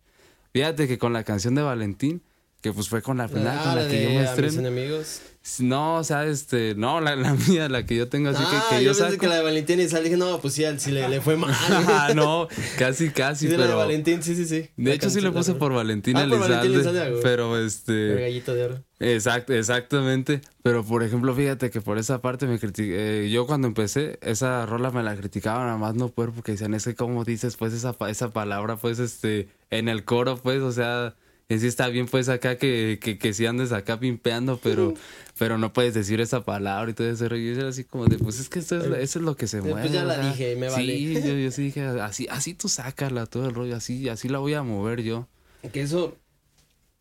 [0.53, 2.23] Fíjate que con la canción de Valentín,
[2.61, 4.61] que pues fue con la primera Ah, con la la que yo me estreno.
[4.61, 5.21] enemigos.
[5.61, 8.79] No, o sea, este, no, la, la mía, la que yo tengo así ah, que,
[8.79, 9.21] que yo, yo, pensé saco.
[9.21, 11.55] que la de Valentín y salí dije, no, pues sí, le, le fue mal.
[11.89, 13.79] Ah, no, casi, casi, Sí, la de pero.
[13.79, 14.69] Valentín, sí, sí, sí.
[14.77, 18.15] De hecho, sí le puse por Valentín Ah, por Valentín Elizalde, pero El este.
[18.17, 18.83] gallito de oro.
[18.99, 20.41] Exactamente.
[20.63, 23.31] Pero por ejemplo, fíjate que por esa parte me critiqué.
[23.31, 26.85] yo cuando empecé, esa rola me la criticaban a más no poder porque decían, es
[26.85, 31.15] que como dices, pues esa, esa palabra, pues este, en el coro, pues, o sea,
[31.49, 34.95] en sí está bien, pues acá que, que, que sí andes acá pimpeando, pero,
[35.39, 37.43] pero no puedes decir esa palabra y todo ese rollo.
[37.43, 39.47] Y yo era así como de, pues es que esto es, eso es lo que
[39.47, 39.91] se pues mueve.
[39.91, 40.97] ya o la sea, dije, me vale.
[40.97, 44.39] Sí, yo, yo sí dije, así, así tú sácala todo el rollo, así, así la
[44.39, 45.29] voy a mover yo.
[45.73, 46.17] Que eso.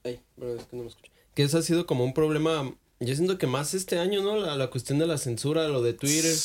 [0.04, 1.12] Ay, es que no me escucho.
[1.34, 2.72] Que eso ha sido como un problema.
[3.00, 4.38] Yo siento que más este año, ¿no?
[4.38, 6.36] La, la cuestión de la censura, lo de Twitter.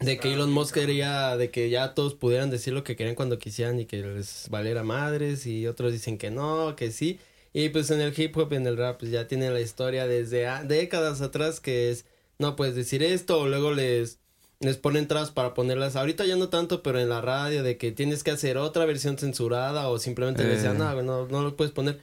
[0.00, 3.38] De que Elon Musk quería, de que ya todos pudieran decir lo que querían cuando
[3.38, 7.20] quisieran y que les valiera madres y otros dicen que no, que sí.
[7.52, 10.06] Y pues en el hip hop y en el rap pues ya tienen la historia
[10.08, 12.04] desde a- décadas atrás que es,
[12.38, 14.18] no puedes decir esto o luego les,
[14.58, 15.94] les ponen trabas para ponerlas.
[15.94, 19.16] Ahorita ya no tanto, pero en la radio de que tienes que hacer otra versión
[19.16, 20.78] censurada o simplemente les decían, Eh.
[20.80, 22.00] no, no, no lo puedes poner.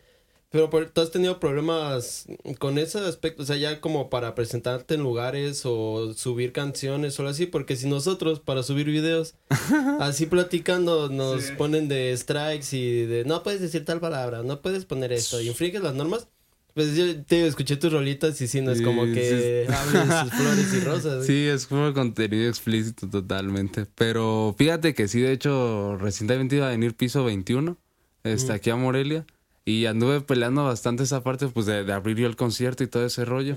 [0.51, 2.25] Pero por- tú has tenido problemas
[2.59, 7.21] con ese aspecto, o sea, ya como para presentarte en lugares o subir canciones o
[7.21, 9.35] algo así, porque si nosotros para subir videos
[10.01, 11.53] así platicando nos Sí.
[11.57, 15.47] ponen de strikes y de no puedes decir tal palabra, no puedes poner esto y
[15.47, 16.27] infringes las normas,
[16.73, 19.73] pues yo te escuché tus rolitas y sí, no es Sí, como que sí.
[19.73, 21.25] hables sus flores y rosas.
[21.25, 23.85] Sí, es como contenido explícito totalmente.
[23.95, 27.77] Pero fíjate que sí, de hecho, recientemente iba a venir piso 21.
[28.23, 29.25] este, aquí a Morelia.
[29.63, 33.05] Y anduve peleando bastante esa parte, pues, de, de abrir yo el concierto y todo
[33.05, 33.55] ese rollo.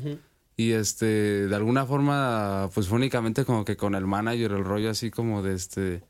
[0.57, 4.91] Y este, de alguna forma, pues fue únicamente como que con el manager, el rollo
[4.91, 6.03] así como de este,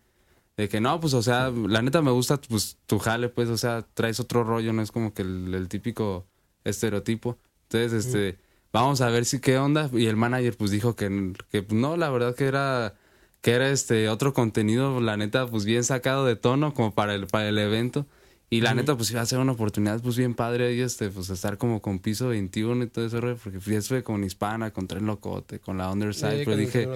[0.57, 3.57] de que no, pues, o sea, la neta me gusta, pues, tu jale, pues, o
[3.57, 6.26] sea, traes otro rollo, no es como que el, el típico
[6.64, 7.38] estereotipo.
[7.68, 8.38] Entonces, este,
[8.72, 9.88] vamos a ver si qué onda.
[9.92, 12.94] Y el manager, pues, dijo que, que no, la verdad que era,
[13.40, 17.26] que era este otro contenido, la neta, pues, bien sacado de tono, como para el,
[17.26, 18.07] para el evento.
[18.50, 21.28] Y la neta, pues iba a ser una oportunidad, pues bien padre ahí, este, pues
[21.30, 25.07] estar como con piso 21 y todo eso, porque fui estuve con Hispana, con Tren
[25.07, 26.88] Locote, con la Underside, Eh, pero dije,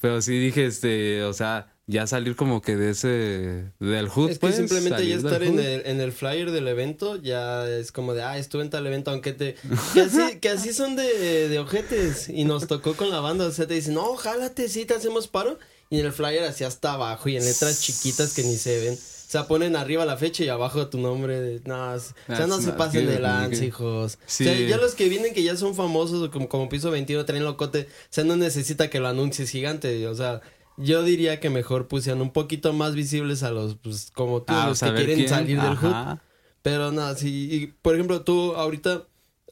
[0.00, 4.38] pero sí dije, este, o sea, ya salir como que de ese, del hood, Es
[4.38, 8.14] que pues, simplemente ya estar en el, en el flyer del evento ya es como
[8.14, 9.56] de, ah, estuve en tal evento, aunque te...
[9.94, 13.50] Que así, que así son de, de ojetes y nos tocó con la banda, o
[13.50, 15.58] sea, te dicen, no, jálate, sí, te hacemos paro.
[15.90, 18.98] Y en el flyer así hasta abajo y en letras chiquitas que ni se ven.
[19.32, 21.40] O sea, ponen arriba la fecha y abajo tu nombre.
[21.40, 24.18] De, no, o sea, Ah, no se no, pasen de lance, qué- hijos.
[24.26, 24.44] Sí.
[24.46, 27.42] O sea, ya los que vienen que ya son famosos, como, como Piso 21, traen
[27.42, 30.06] locote, o sea, no necesita que lo anuncies gigante.
[30.06, 30.42] O sea,
[30.76, 34.66] yo diría que mejor pusieran un poquito más visibles a los, pues, como tú, Ah,
[34.68, 36.18] los que quieren quién, salir del hood.
[36.60, 37.48] Pero nada, sí.
[37.50, 39.04] Y, por ejemplo, tú ahorita,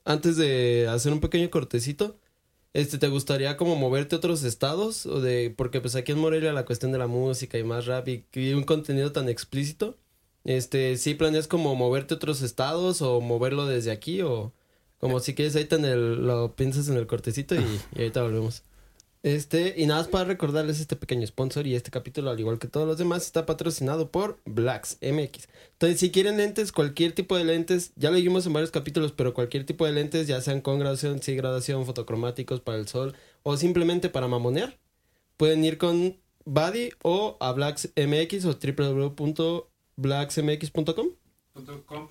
[0.05, 2.19] antes de hacer un pequeño cortecito,
[2.73, 5.07] este, ¿te gustaría como moverte a otros estados?
[5.07, 8.09] O de, porque pues aquí en Morelia la cuestión de la música y más rap
[8.09, 9.99] y, un contenido tan explícito,
[10.45, 14.23] este, ¿sí planeas como moverte a otros estados o moverlo desde aquí?
[14.23, 14.53] O
[14.99, 17.59] como si quieres ahorita en lo piensas en el cortecito y,
[17.95, 18.65] y ahorita volvemos.
[19.23, 22.69] Este, y nada más para recordarles este pequeño sponsor y este capítulo, al igual que
[22.69, 25.47] todos los demás, está patrocinado por Blacks MX.
[25.73, 29.35] Entonces, si quieren lentes, cualquier tipo de lentes, ya lo dijimos en varios capítulos, pero
[29.35, 33.59] cualquier tipo de lentes, ya sean con graduación, sin graduación, fotocromáticos para el sol o
[33.59, 34.79] simplemente para mamonear,
[35.37, 41.09] pueden ir con Buddy o a Blacks MX o www.blacksmx.com
[41.53, 42.09] Punto com.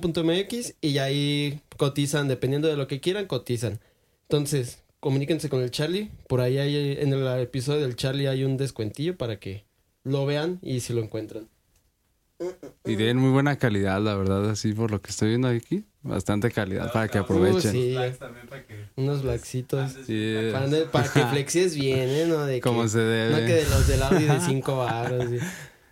[0.00, 3.80] .com.mx y ahí cotizan, dependiendo de lo que quieran, cotizan.
[4.22, 6.10] Entonces, comuníquense con el Charlie.
[6.26, 9.64] Por ahí hay, en el episodio del Charlie hay un descuentillo para que
[10.02, 11.48] lo vean y si lo encuentran.
[12.84, 15.84] Y tienen muy buena calidad, la verdad, así por lo que estoy viendo aquí.
[16.02, 17.70] Bastante calidad para que aprovechen.
[17.70, 17.92] Uh, sí.
[17.92, 19.94] Likes también para que Unos blacksitos.
[19.94, 20.34] andes Sí.
[20.90, 22.24] Para, que flexies bien, ¿eh?
[22.26, 23.30] No de Como que, se debe.
[23.30, 25.24] no que de los del Audi de 5 baros.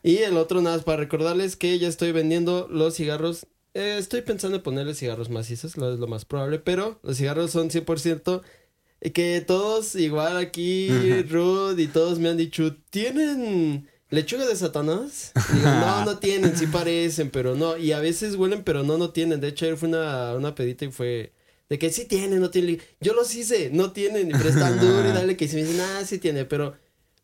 [0.03, 3.46] Y el otro nada más para recordarles que ya estoy vendiendo los cigarros.
[3.74, 7.53] Eh, estoy pensando en ponerle cigarros macizos, lo es lo más probable, pero los cigarros
[7.53, 8.42] son 100%
[9.12, 10.88] que todos, igual aquí,
[11.29, 15.33] Ruth y todos me han dicho, ¿tienen lechuga de Satanás?
[15.53, 17.77] Digo, no, no tienen, sí parecen, pero no.
[17.77, 19.40] Y a veces huelen, pero no, no tienen.
[19.40, 21.33] De hecho, ayer fue una, una pedita y fue
[21.69, 22.81] de que sí tienen, no tienen.
[23.01, 26.03] Yo los hice, no tienen, pero están duro y dale que se me dicen, ah,
[26.05, 26.75] sí tiene, pero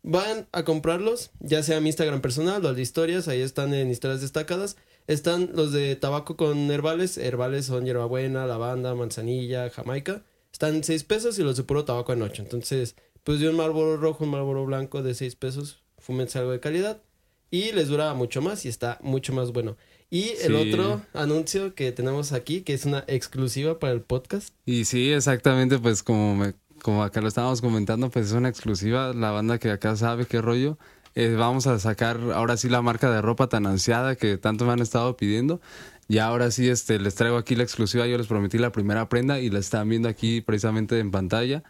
[0.03, 3.89] van a comprarlos, ya sea mi Instagram personal o al de historias, ahí están en
[3.89, 4.77] historias destacadas.
[5.07, 10.23] Están los de tabaco con herbales, herbales son hierbabuena, lavanda, manzanilla, jamaica.
[10.61, 12.43] Están 6 pesos y los de puro tabaco en 8.
[12.43, 16.59] Entonces, pues de un Marlboro rojo, un Marlboro blanco de 6 pesos, fúmense algo de
[16.59, 17.01] calidad.
[17.49, 19.75] Y les dura mucho más y está mucho más bueno.
[20.11, 24.53] Y el otro anuncio que tenemos aquí, que es una exclusiva para el podcast.
[24.63, 29.13] Y sí, exactamente, pues como me, como acá lo estábamos comentando, pues es una exclusiva,
[29.15, 30.77] la banda que acá sabe qué rollo.
[31.15, 34.73] Eh, vamos a sacar ahora sí la marca de ropa tan ansiada que tanto me
[34.73, 35.59] han estado pidiendo.
[36.07, 38.05] Y ahora sí, este, les traigo aquí la exclusiva.
[38.07, 41.63] Yo les prometí la primera prenda y la están viendo aquí precisamente en pantalla.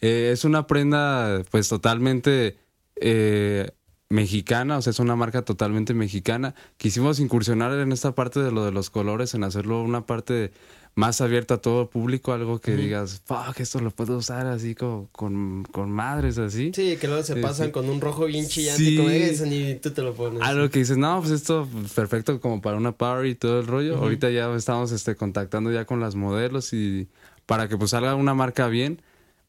[0.00, 2.56] Eh, es una prenda, pues totalmente
[2.96, 3.70] eh,
[4.10, 6.54] mexicana, o sea, es una marca totalmente mexicana.
[6.76, 10.52] Quisimos incursionar en esta parte de lo de los colores, en hacerlo una parte
[10.98, 15.08] más abierta a todo público, algo que digas, fuck, esto lo puedo usar así como
[15.12, 16.72] con, con madres, así.
[16.74, 18.96] Sí, que luego se Sí, pasan con un rojo bien chillante, Sí.
[18.96, 19.08] como
[19.46, 20.42] ni tú te lo pones.
[20.42, 23.96] Algo que dices, no, pues esto perfecto como para una party y todo el rollo.
[23.98, 27.06] Ahorita ya estamos este, contactando ya con las modelos y
[27.46, 29.00] para que pues salga una marca bien,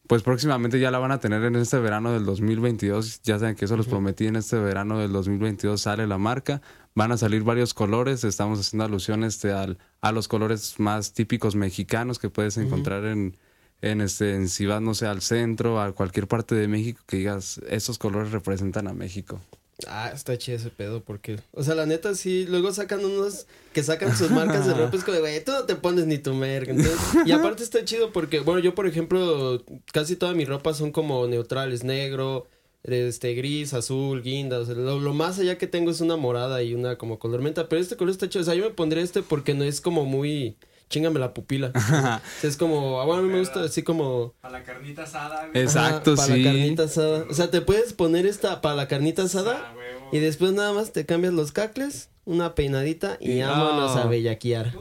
[0.05, 3.21] pues próximamente ya la van a tener en este verano del 2022.
[3.23, 6.61] Ya saben que eso los prometí en este verano del 2022 sale la marca.
[6.95, 8.23] Van a salir varios colores.
[8.23, 13.37] Estamos haciendo alusión este, al, a los colores más típicos mexicanos que puedes encontrar en,
[13.81, 17.17] en, este, en si vas, no sé, al centro, a cualquier parte de México, que
[17.17, 19.39] digas, esos colores representan a México.
[19.87, 23.81] Ah, está chido ese pedo, porque, o sea, la neta sí, luego sacan unos que
[23.81, 26.71] sacan sus marcas de ropa, es como, güey, tú no te pones ni tu merca,
[26.71, 30.91] entonces, y aparte está chido porque, bueno, yo por ejemplo, casi toda mi ropa son
[30.91, 32.49] como neutrales, negro,
[32.83, 36.63] este, gris, azul, guinda, o sea, lo, lo más allá que tengo es una morada
[36.63, 39.01] y una como color menta, pero este color está chido, o sea, yo me pondré
[39.01, 40.57] este porque no es como muy,
[40.89, 44.33] chingame la pupila, o sea, es como, ah, bueno, a mí me gusta así como...
[44.41, 45.63] Para la carnita asada, güey.
[45.63, 46.43] Exacto, para sí.
[46.43, 47.25] la carnita asada.
[47.29, 50.09] O sea, te puedes poner esta para la carnita asada Ah, huevo.
[50.11, 54.73] Y después nada más te cambias los cacles, una peinadita y vámonos a bellaquear.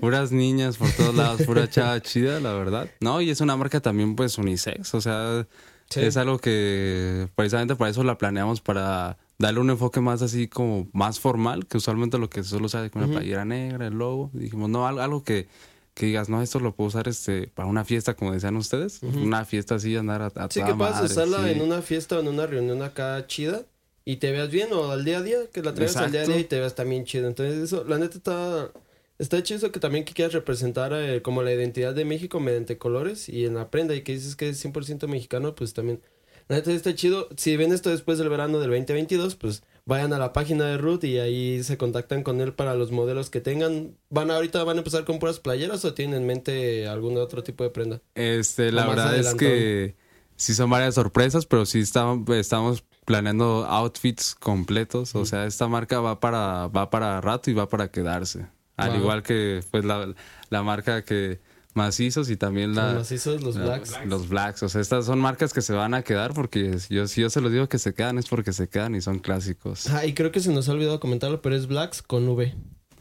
[0.00, 2.88] Puras niñas por todos lados, pura chava chida, la verdad.
[3.00, 4.94] No, y es una marca también, pues, unisex.
[4.94, 5.46] O sea,
[5.90, 6.00] Sí.
[6.00, 10.88] es algo que precisamente para eso la planeamos, para darle un enfoque más así como
[10.92, 13.18] más formal, que usualmente lo que solo sale con una Ujú.
[13.20, 14.30] playera negra, el logo.
[14.32, 15.48] Dijimos, no, algo, algo que,
[15.94, 19.00] que digas, no, esto lo puedo usar este para una fiesta, como decían ustedes.
[19.02, 21.50] Una fiesta así, andar a, a Sí, que puedas usarla sí.
[21.50, 23.62] en una fiesta o en una reunión acá chida
[24.04, 26.24] y te veas bien o al día a día, que la traigas al día a
[26.26, 27.28] día y te veas también chido.
[27.28, 28.70] Entonces, eso, la neta está,
[29.18, 33.28] está chido que también que quieras representar eh, como la identidad de México mediante colores
[33.28, 36.00] y en la prenda y que dices que es 100% mexicano, pues también.
[36.48, 37.28] Está chido.
[37.36, 41.04] Si ven esto después del verano del 2022, pues vayan a la página de Ruth
[41.04, 43.98] y ahí se contactan con él para los modelos que tengan.
[44.08, 47.64] ¿Van ahorita van a empezar con puras playeras o tienen en mente algún otro tipo
[47.64, 48.00] de prenda?
[48.14, 49.96] Este, la verdad es que
[50.36, 55.14] sí son varias sorpresas, pero sí estamos, estamos planeando outfits completos.
[55.14, 58.46] O sea, esta marca va para, va para rato y va para quedarse.
[58.78, 58.98] Al Wow.
[59.00, 60.14] igual que pues la,
[60.48, 61.40] la marca que
[61.74, 63.92] macizos y también la, Los macizos, los la- blacks.
[64.06, 64.62] los blacks.
[64.62, 67.40] O sea, estas son marcas que se van a quedar porque yo, si yo se
[67.40, 69.86] los digo que se quedan es porque se quedan y son clásicos.
[69.90, 72.54] Ah, y creo que se nos ha olvidado comentarlo, pero es Blacks con V.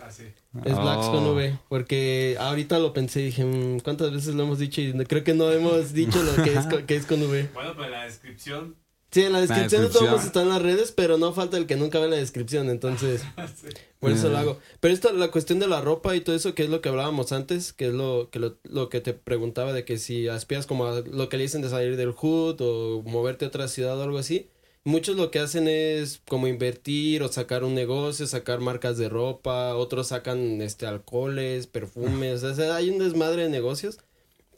[0.06, 0.24] Así.
[0.64, 1.34] Es Blacks con Oh.
[1.34, 1.58] V.
[1.70, 4.82] Porque ahorita lo pensé y dije, mm, ¿cuántas veces lo hemos dicho?
[4.82, 7.50] Y creo que no hemos dicho lo que es, con- que es con V.
[7.54, 8.76] Bueno, pues la descripción.
[9.10, 11.78] Sí, en la descripción, de todos está en las redes, pero no falta el que
[11.78, 13.22] nunca ve la descripción, entonces
[13.62, 13.68] sí.
[14.00, 14.32] por eso Eh.
[14.32, 14.60] lo hago.
[14.82, 17.32] Pero esta, la cuestión de la ropa y todo eso, que es lo que hablábamos
[17.32, 20.88] antes, que es lo que, lo, lo que te preguntaba de que si aspiras como
[20.88, 24.04] a lo que le dicen de salir del hood o moverte a otra ciudad o
[24.04, 24.50] algo así.
[24.84, 29.76] Muchos lo que hacen es como invertir o sacar un negocio, sacar marcas de ropa,
[29.76, 34.00] otros sacan este alcoholes, perfumes, o sea, hay un desmadre de negocios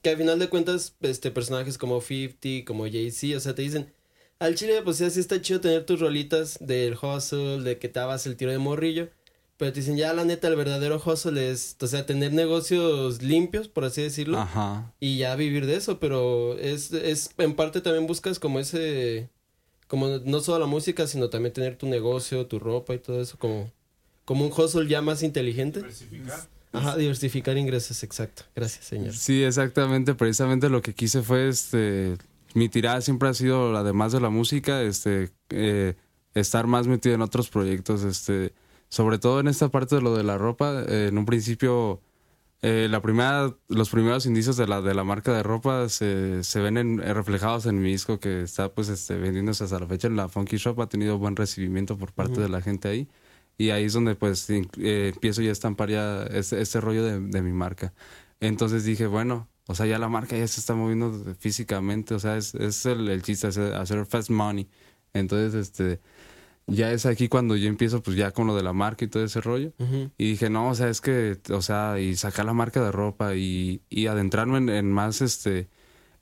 [0.04, 3.92] que al final de cuentas este personajes como 50, como Jay-Z, o sea, te dicen,
[4.40, 8.00] al chile pues sí así está chido tener tus rolitas del hustle, de que te
[8.00, 9.10] hagas el tiro de morrillo,
[9.58, 13.68] pero te dicen, ya la neta el verdadero hustle es, o sea, tener negocios limpios,
[13.68, 14.94] por así decirlo Ajá.
[15.02, 19.30] y ya vivir de eso, pero es, es en parte también buscas como ese,
[19.88, 23.38] como no solo la música, sino también tener tu negocio, tu ropa y todo eso,
[23.38, 23.70] como,
[24.24, 25.80] como un hustle ya más inteligente.
[25.80, 26.40] Diversificar.
[26.72, 28.44] Ajá, diversificar ingresos, exacto.
[28.56, 29.16] Gracias, señor.
[29.16, 30.14] Sí, exactamente.
[30.14, 32.16] Precisamente lo que quise fue, este,
[32.56, 35.96] mi tirada siempre ha sido, además de la música, este, eh,
[36.34, 38.54] estar más metido en otros proyectos, este,
[38.90, 40.84] sobre todo en esta parte de lo de la ropa.
[40.88, 42.02] eh, en un principio,
[42.62, 46.60] eh, la primera, los primeros indicios de la de la marca de ropa se, se
[46.60, 50.16] ven en- reflejados en mi disco que está, pues, este, vendiéndose hasta la fecha en
[50.18, 50.80] la Funky Shop.
[50.82, 53.08] Ha tenido buen recibimiento por parte de la gente ahí.
[53.58, 57.42] Y ahí es donde pues empiezo ya a estampar ya este, este rollo de, de
[57.42, 57.94] mi marca.
[58.40, 62.38] Entonces dije, bueno, o sea, ya la marca ya se está moviendo físicamente, o sea,
[62.38, 64.68] es, es el, el chiste, hacer, hacer fast money.
[65.14, 66.00] Entonces, este,
[66.66, 69.24] ya es aquí cuando yo empiezo pues ya con lo de la marca y todo
[69.24, 69.72] ese rollo.
[70.18, 73.36] Y dije, no, o sea, es que, o sea, y sacar la marca de ropa
[73.36, 75.68] y, y adentrarme en, en más, este,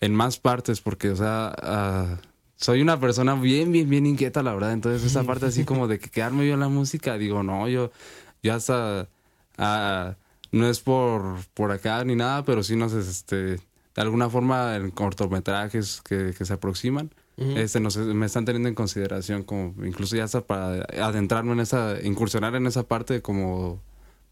[0.01, 2.17] en más partes, porque, o sea, ah,
[2.57, 4.73] soy una persona bien, bien, bien inquieta, la verdad.
[4.73, 7.91] Entonces, esa parte así como de que quedarme yo en la música, digo, no, yo,
[8.43, 9.07] yo hasta,
[9.57, 10.17] ah,
[10.51, 13.59] no es por, por acá ni nada, pero sí nos, este, de
[13.95, 17.57] alguna forma en cortometrajes que, que se aproximan, Ujú.
[17.57, 21.97] este, nos, me están teniendo en consideración como incluso ya hasta para adentrarme en esa,
[22.03, 23.81] incursionar en esa parte como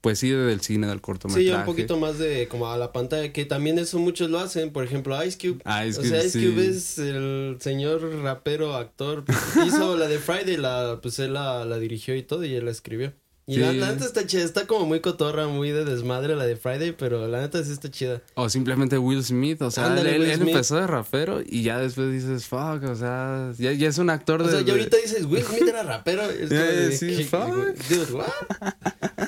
[0.02, 1.48] pues sí del cine, del cortometraje.
[1.48, 4.72] Sí, un poquito más de como a la pantalla, que también eso muchos lo hacen,
[4.72, 5.64] por ejemplo, Ice Cube.
[5.66, 6.46] Ah, es o que sea, Ice sí.
[6.46, 9.24] Cube es el señor rapero, actor.
[9.66, 12.72] Hizo la de Friday, la, pues él la, la dirigió y todo, y él la
[12.72, 13.14] escribió.
[13.48, 13.78] Y la, Sí.
[13.78, 17.28] la neta está chida, está como muy cotorra, muy de desmadre la de Friday, pero
[17.28, 18.22] la neta sí está chida.
[18.34, 22.48] O simplemente Will Smith, o sea, Ándale, él, empezó de rapero y ya después dices,
[22.48, 24.52] fuck, o sea, ya, ya es un actor O de...
[24.52, 26.24] sea, ya ahorita dices, Will Smith era rapero.
[26.24, 26.56] Es Eh,
[26.90, 27.54] de, sí, ¿qué- fuck.
[27.88, 28.26] Dude, what?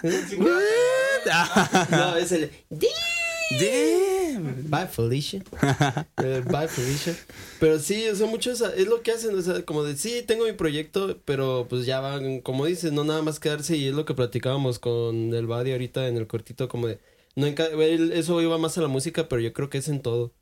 [1.92, 2.50] no, es el...
[3.50, 4.70] Damn.
[4.70, 5.44] Bye, Felicia.
[6.24, 7.16] Eh, bye, Felicia.
[7.60, 10.46] Pero sí, o sea, muchos es lo que hacen, o sea, como de sí, tengo
[10.46, 14.06] mi proyecto, pero pues ya van, como dices, no nada más quedarse y es lo
[14.06, 17.00] que platicábamos con el Buddy ahorita en el cortito, como de,
[17.36, 20.34] no eso iba más a la música, pero yo creo que es en todo.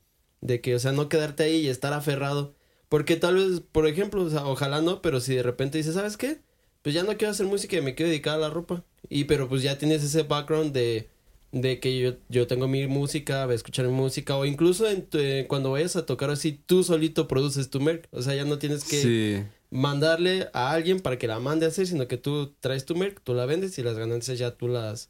[0.42, 2.56] De que, o sea, no quedarte ahí y estar aferrado.
[2.90, 6.18] Porque tal vez, por ejemplo, o sea, ojalá no, pero si de repente dices, ¿sabes
[6.18, 6.40] qué?
[6.84, 8.84] Pues ya no quiero hacer música y me quiero dedicar a la ropa.
[9.10, 11.10] Y pero pues ya tienes ese background de,
[11.56, 15.06] de que yo, yo tengo mi música, voy a escuchar mi música, o incluso en
[15.06, 18.06] tu- eh, cuando vayas a tocar así, tú solito produces tu merch.
[18.12, 21.70] O sea, ya no tienes que Sí, mandarle a alguien para que la mande a
[21.70, 24.68] hacer, sino que tú traes tu merch, tú la vendes y las ganancias ya tú
[24.68, 25.10] las,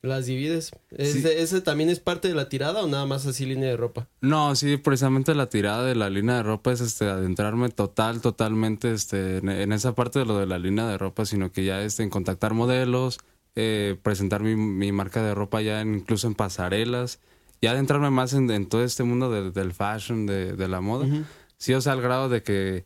[0.00, 0.70] las divides.
[0.90, 4.08] ¿Ese, ¿Ese también es parte de la tirada o nada más así línea de ropa?
[4.22, 8.90] No, sí, precisamente la tirada de la línea de ropa es este adentrarme total, totalmente
[8.92, 11.82] este, en, en esa parte de lo de la línea de ropa, sino que ya
[11.82, 13.18] este, en contactar modelos,
[13.56, 17.20] eh, presentar mi, mi marca de ropa ya en- incluso en pasarelas,
[17.62, 21.06] ya adentrarme más en, en todo este mundo de- del fashion, de, de la moda.
[21.56, 22.84] Sí, o sea, al grado de que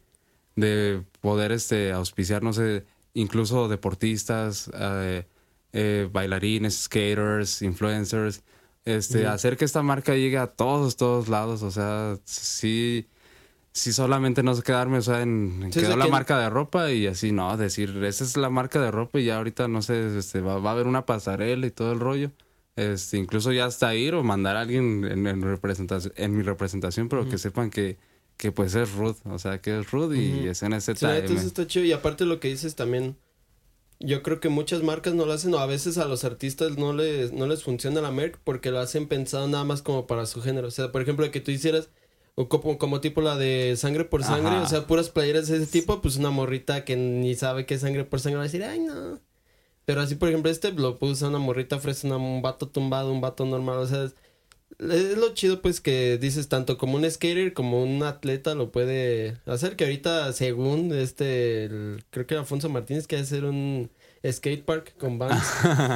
[0.57, 5.27] de poder este auspiciar, no sé, incluso deportistas, eh,
[5.73, 8.43] eh, bailarines, skaters, influencers,
[8.85, 13.07] este, hacer que esta marca llegue a todos, todos lados, o sea, sí,
[13.79, 16.39] sí solamente no quedarme, o sea, en, en Sí, o quedó sea, la que- marca
[16.39, 19.69] de ropa y así, no, decir, esa es la marca de ropa y ya ahorita,
[19.69, 22.31] no sé, este, va, va a haber una pasarela y todo el rollo.
[22.77, 27.09] Este, incluso ya hasta ir o mandar a alguien en, en representación, en mi representación,
[27.09, 27.97] pero que sepan que,
[28.37, 30.51] que pues es Ruth, o sea, que es Ruth y Ujú.
[30.51, 31.35] es en Sí, NZM.
[31.47, 31.85] está chido.
[31.85, 33.17] Y aparte lo que dices también,
[34.01, 36.93] yo creo que muchas marcas no lo hacen, o a veces a los artistas no
[36.93, 40.41] les, no les funciona la merc porque lo hacen pensado nada más como para su
[40.41, 40.69] género.
[40.69, 41.91] O sea, por ejemplo, que tú hicieras
[42.41, 44.63] o como, como tipo la de sangre por sangre, Ajá.
[44.63, 47.81] o sea, puras playeras de ese tipo, pues una morrita que ni sabe qué es
[47.81, 49.19] sangre por sangre va a decir, ay, no.
[49.85, 53.45] Pero así, por ejemplo, este lo puso una morrita fresa, un vato tumbado, un vato
[53.45, 54.15] normal, o sea, es,
[54.79, 59.39] es lo chido pues que dices tanto como un skater como un atleta lo puede
[59.47, 63.91] hacer que ahorita según este el- creo que Alfonso Martínez quiere hacer un
[64.33, 65.43] skate park con Vans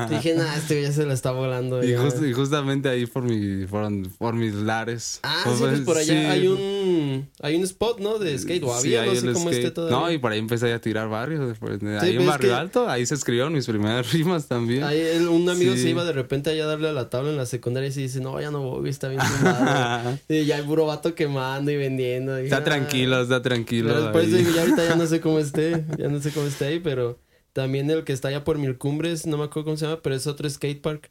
[0.09, 1.99] dije nah este ya se la está volando Y, ya".
[2.01, 5.19] just- y justamente ahí por mi, por, por mis lares.
[5.25, 6.27] ah sí pues por allá sí.
[6.27, 9.51] hay un hay un spot no de skate o Sí, había ahí no sé cómo
[9.51, 9.75] esté skate.
[9.75, 11.49] todavía No, y por ahí empecé a tirar barrios.
[11.49, 14.85] después de- ahí pero en es Barrio Alto, ahí se escribieron mis primeras rimas también.
[14.85, 15.83] Ahí un amigo Sí.
[15.83, 18.01] se iba de repente allá a darle a la tabla en la secundaria y se
[18.01, 20.19] dice, no, ya no voy, está bien tumbado.
[20.29, 22.41] y ya hay puro vato quemando y vendiendo.
[22.41, 22.65] y, está "Ah".
[22.65, 24.11] tranquilo, está tranquilo.
[24.13, 24.27] Pero ahí.
[24.31, 27.19] digo, ya ahorita ya no sé cómo esté, ya no sé cómo esté ahí, pero
[27.53, 30.15] también el que está allá por Mil Cumbres, no me acuerdo cómo se llama, pero
[30.15, 31.11] es otro skate park.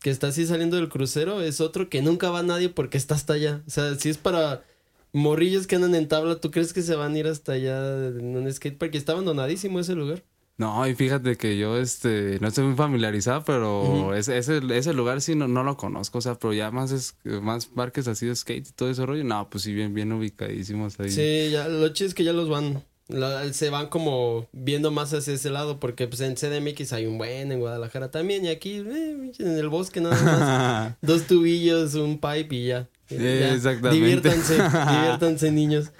[0.00, 3.34] Que está así saliendo del crucero, es otro que nunca va nadie porque está hasta
[3.34, 3.62] allá.
[3.68, 4.64] O sea, si es para
[5.12, 8.36] morrillos que andan en tabla, ¿tú crees que se van a ir hasta allá en
[8.36, 8.94] un skate park?
[8.94, 10.24] Y está abandonadísimo ese lugar.
[10.58, 14.12] No, y fíjate que yo este no estoy muy familiarizado, pero Ujú.
[14.12, 17.16] ese, ese, ese lugar sí no, no lo conozco, o sea, pero ya más es
[17.24, 21.00] más parques así de skate y todo ese rollo, no, pues sí bien, bien ubicadísimos
[21.00, 21.10] ahí.
[21.10, 22.84] Sí, ya, lo chido es que ya los van.
[23.12, 27.18] La- se van como viendo más hacia ese lado, porque pues en CDMX hay un
[27.18, 30.94] buen, en Guadalajara también, y aquí eh, en el bosque nada más.
[31.02, 32.88] Dos tubillos, un pipe y ya.
[33.10, 33.90] Ya, exactamente.
[33.96, 34.54] Diviértanse,
[34.90, 35.92] diviértanse niños.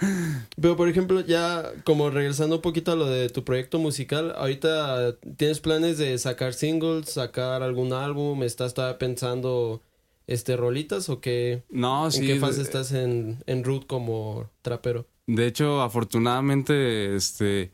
[0.61, 5.17] Pero por ejemplo, ya como regresando un poquito a lo de tu proyecto musical, ahorita
[5.37, 9.83] tienes planes de sacar singles, sacar algún álbum, estás todavía pensando
[10.27, 11.63] este rolitas o qué?
[11.69, 12.27] No, ¿En sí.
[12.27, 15.05] qué fase de- estás en, en root como trapero?
[15.35, 17.73] De hecho, afortunadamente, este,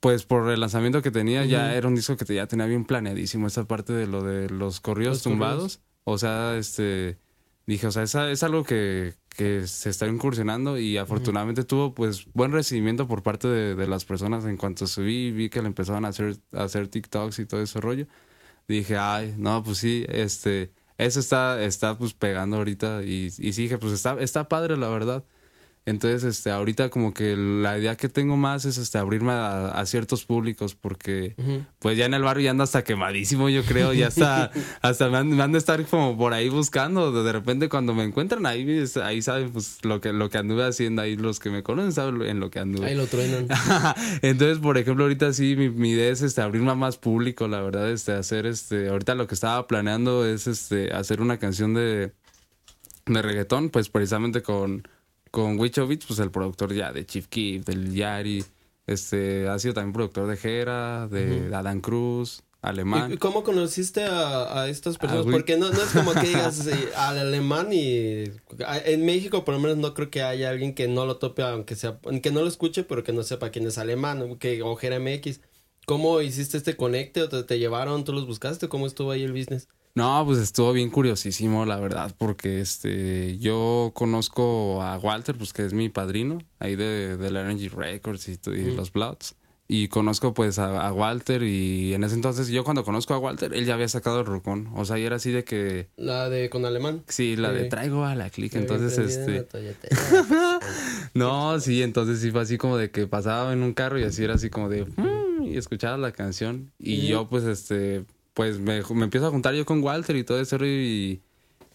[0.00, 3.46] pues por el lanzamiento que tenía, ya era un disco que ya tenía bien planeadísimo
[3.46, 5.78] esta parte de lo de los corridos Los tumbados.
[5.78, 5.80] corridos.
[6.04, 7.18] O sea, este,
[7.66, 12.26] dije, o sea, es, es algo que, que se está incursionando y afortunadamente tuvo pues
[12.34, 16.04] buen recibimiento por parte de, de las personas en cuanto subí, vi que le empezaban
[16.04, 18.06] a hacer, a hacer TikToks y todo ese rollo.
[18.68, 23.62] Dije, ay, no, pues sí, este, eso está, está pues pegando ahorita y, y sí
[23.62, 25.24] dije, pues está, está padre la verdad.
[25.86, 29.84] Entonces, este, ahorita como que la idea que tengo más es este abrirme a, a
[29.84, 31.36] ciertos públicos porque
[31.78, 35.18] pues ya en el barrio ya ando hasta quemadísimo, yo creo, ya hasta, hasta me
[35.18, 38.82] han, me han de estar como por ahí buscando, de repente cuando me encuentran ahí,
[39.02, 42.22] ahí saben pues lo que, lo que anduve haciendo ahí, los que me conocen saben
[42.22, 42.86] en lo que anduve.
[42.86, 43.48] Ahí lo truenan.
[44.22, 47.60] Entonces, por ejemplo, ahorita sí, mi, mi idea es este, abrirme a más público, la
[47.60, 52.12] verdad, este, hacer este, ahorita lo que estaba planeando es este, hacer una canción de,
[53.04, 54.88] de reggaetón, pues precisamente con,
[55.34, 58.44] con Wicho Beats, pues el productor ya de Chief Keef, del Yari,
[58.86, 63.12] este, ha sido también productor de Jera, de Adán Cruz, alemán.
[63.12, 65.26] ¿Y cómo conociste a, a estas personas?
[65.28, 69.60] Porque no, no es como que digas eh, al alemán y en México por lo
[69.60, 72.46] menos no creo que haya alguien que no lo tope, aunque sea, que no lo
[72.46, 75.40] escuche, pero que no sepa quién es alemán que o Jera MX.
[75.84, 78.68] ¿Cómo hiciste este conecte o te, te llevaron, tú los buscaste?
[78.68, 79.66] ¿Cómo estuvo ahí el business?
[79.94, 85.64] No, pues estuvo bien curiosísimo, la verdad, porque este yo conozco a Walter, pues que
[85.64, 88.36] es mi padrino, ahí de, de la Energy Records y,
[88.74, 89.36] los Bloods.
[89.66, 93.54] Y conozco pues a, a Walter y en ese entonces yo cuando conozco a Walter,
[93.54, 94.68] él ya había sacado el rucón.
[94.74, 97.02] O sea, y era así de que, La de con alemán.
[97.08, 98.58] sí, la de traigo a la clica.
[98.58, 99.42] Entonces, en este...
[99.44, 99.88] Toyota.
[101.14, 104.24] No, sí, entonces sí fue así como de que pasaba en un carro y así
[104.24, 104.84] era así como de...
[104.84, 106.72] "Mm", y escuchaba la canción.
[106.78, 108.04] Y yo pues este...
[108.34, 111.22] Pues me, me empiezo a juntar yo con Walter y todo ese rollo y,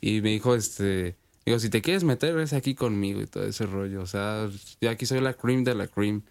[0.01, 1.15] me dijo este...
[1.45, 4.01] Digo, si te quieres meter, es aquí conmigo y todo ese rollo.
[4.01, 4.49] O sea,
[4.81, 6.23] yo aquí soy la cream de la cream.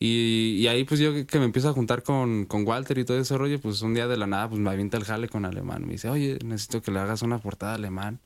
[0.00, 3.04] Y, y ahí pues yo que- que me empiezo a juntar con, con Walter y
[3.04, 5.44] todo ese rollo, pues un día de la nada pues me avienta el jale con
[5.44, 5.84] alemán.
[5.86, 8.20] Me dice, oye, necesito que le hagas una portada alemán.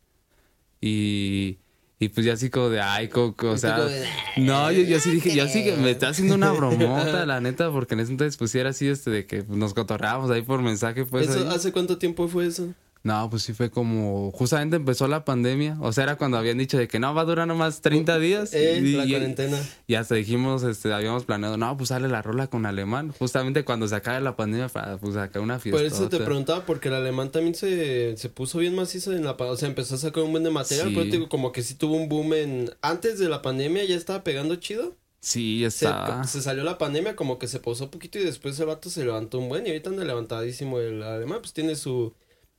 [0.80, 1.59] Y,
[2.03, 3.78] y pues ya así como de, ay, Coco, o sea...
[3.78, 4.05] de,
[4.36, 7.70] No, yo, yo sí dije, yo sí que me está haciendo una bromota, la neta,
[7.70, 10.62] porque en ese entonces pues sí era así, este, de que nos cotorreábamos ahí por
[10.62, 11.28] mensaje, pues.
[11.28, 11.55] ¿Eso, ahí.
[11.55, 12.74] ¿Hace cuánto tiempo fue eso?
[13.05, 16.78] No, pues sí fue como, justamente empezó la pandemia, o sea, era cuando habían dicho
[16.78, 18.55] de que no, va a durar nomás 30 días.
[18.55, 19.59] Eh, y, la cuarentena.
[19.88, 23.88] y hasta dijimos, este, habíamos planeado, no, pues sale la rola con alemán, justamente cuando
[23.88, 24.68] se acabe la pandemia
[25.00, 25.78] pues, sacar una fiesta.
[25.80, 29.36] Por eso te preguntaba, porque el alemán también se, se puso bien macizo en la...
[29.36, 30.94] pa- O sea, empezó a sacar un buen de material, Sí.
[30.94, 32.70] pero te digo, como que sí tuvo un boom en...
[32.82, 34.96] Antes de la pandemia ya estaba pegando chido.
[35.20, 36.24] Sí, ya Se, está.
[36.24, 39.05] se salió la pandemia, como que se pausó un poquito y después el vato se
[39.05, 39.64] levantó un buen.
[39.66, 42.12] Y ahorita anda levantadísimo el alemán, pues tiene su,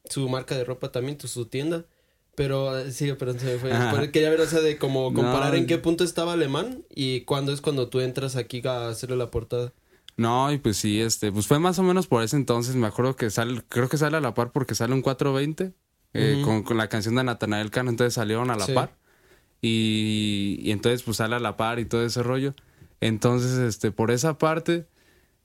[0.09, 1.85] su marca de ropa también, tu- su tienda.
[2.35, 3.71] Pero, eh, sí, pero se me fue.
[3.71, 3.91] Ajá.
[3.95, 5.57] Pero Quería ver, o sea, de como comparar No.
[5.59, 9.29] en qué punto estaba alemán y cuándo es cuando tú entras aquí a hacerle la
[9.29, 9.71] portada.
[10.17, 13.15] No, y pues sí, este, pues fue más o menos por ese entonces, me acuerdo
[13.15, 15.73] que sale, creo que sale a la par porque sale un 420
[16.15, 18.73] eh, con, con la canción de Natanael Cano, entonces salieron a la Sí.
[18.73, 18.95] par.
[19.61, 22.53] Y, y entonces pues sale a la par y todo ese rollo.
[23.01, 24.85] Entonces, este, por esa parte,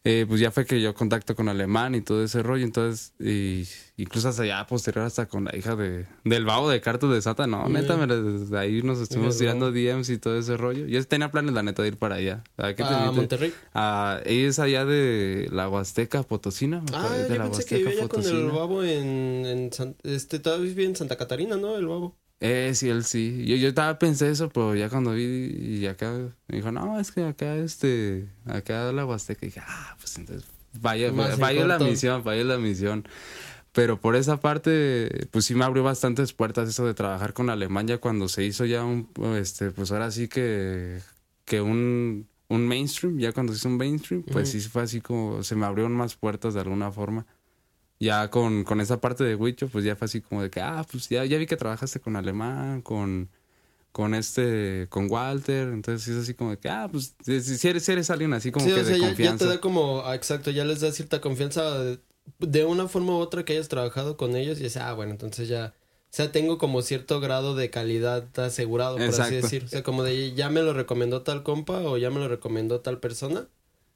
[0.05, 2.65] eh, pues ya fue que yo contacto con Alemán y todo ese rollo.
[2.65, 3.65] Entonces, y,
[4.01, 7.47] incluso hasta ya posterior, hasta con la hija de, del babo de Cartos de Sata.
[7.47, 7.73] No, Mm.
[7.73, 10.87] neta, me la- ahí nos estuvimos tirando DMs y todo ese rollo.
[10.87, 12.43] Yo tenía planes, la neta, de ir para allá.
[12.57, 13.11] ¿A qué te A?
[13.13, 13.53] Monterrey.
[13.75, 16.81] Ah, ella es allá de la Huasteca Potosina.
[16.81, 19.97] me Ah, de yo la pensé que Huasteca vivía con el babo en, en San-
[20.05, 21.77] este, todavía vive en Santa Catarina, ¿no?
[21.77, 22.17] El babo.
[22.41, 23.45] Eh, sí, él sí.
[23.47, 26.13] Yo, yo estaba pensé eso, pero ya cuando vi y acá
[26.47, 29.45] me dijo, no, es que acá, este, acá la Huasteca.
[29.45, 30.49] Y dije, ah, pues entonces,
[30.81, 33.07] vaya, vaya la misión, vaya la misión.
[33.73, 37.99] Pero por esa parte, pues sí me abrió bastantes puertas eso de trabajar con Alemania
[37.99, 41.01] cuando se hizo ya un, este, pues ahora sí que,
[41.45, 45.43] que un, un mainstream, ya cuando se hizo un mainstream, pues sí fue así como,
[45.43, 47.27] se me abrieron más puertas de alguna forma.
[48.01, 50.85] Ya con, con esa parte de Wicho, pues ya fue así como de que, ah,
[50.91, 53.29] pues ya, ya vi que trabajaste con Alemán, con,
[53.93, 57.93] con este, con Walter, entonces es así como de que, ah, pues si, eres, si
[57.93, 59.45] eres alguien así como sí, que o sea, de ya, ya confianza.
[59.47, 62.01] te da como, ah, exacto, ya les da cierta confianza de,
[62.39, 65.49] de una forma u otra que hayas trabajado con ellos y dices, ah, bueno, entonces
[65.49, 69.65] ya, o sea, tengo como cierto grado de calidad asegurado, por así decir.
[69.65, 72.81] O sea, como de ya me lo recomendó tal compa o ya me lo recomendó
[72.81, 73.49] tal persona.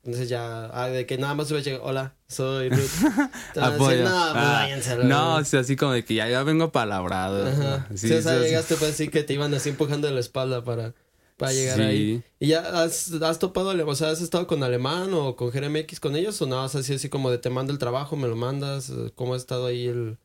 [0.05, 2.81] Entonces ya, ah, de que nada más voy a llegar, hola, soy Ruth.
[3.57, 4.03] Apoyo.
[4.03, 5.35] no, pues Ah, no, verga".
[5.37, 7.47] o sea, así como de que ya, ya vengo palabrado.
[7.47, 7.87] Ajá.
[7.95, 8.45] Sí, Sí, o sea, sí, sí.
[8.47, 10.95] llegaste pues así que te iban así empujando de la espalda para,
[11.37, 11.83] para llegar Sí.
[11.83, 12.23] ahí.
[12.41, 16.17] ¿Y ya has, has topado, o sea, has estado con Alemán o con GRMX con
[16.17, 18.93] ellos o nada más así, así como de te mando el trabajo, me lo mandas?
[19.15, 20.19] ¿Cómo ha estado ahí el,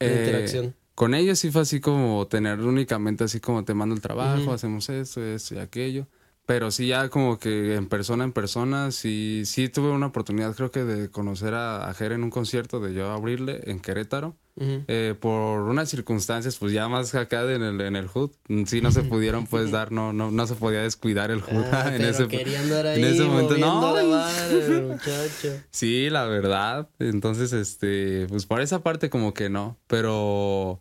[0.00, 0.74] la Eh, interacción?
[0.94, 4.88] Con ellos sí fue así como tener únicamente así como te mando el trabajo, hacemos
[4.90, 6.06] esto, esto y aquello.
[6.46, 10.70] Pero sí ya como que en persona, en persona, sí, sí tuve una oportunidad creo
[10.70, 14.36] que de conocer a, a Jer en un concierto, de yo abrirle en Querétaro.
[14.56, 18.30] Eh, por unas circunstancias, pues ya más acá en el, en el hood,
[18.66, 21.92] sí no se pudieron pues dar, no, no, no se podía descuidar el hood Ah,
[21.96, 24.00] en ese andar ahí en ese momento, no.
[24.00, 25.60] la muchacho.
[25.70, 26.88] Sí, la verdad.
[27.00, 30.80] Entonces, este, pues por esa parte como que no, pero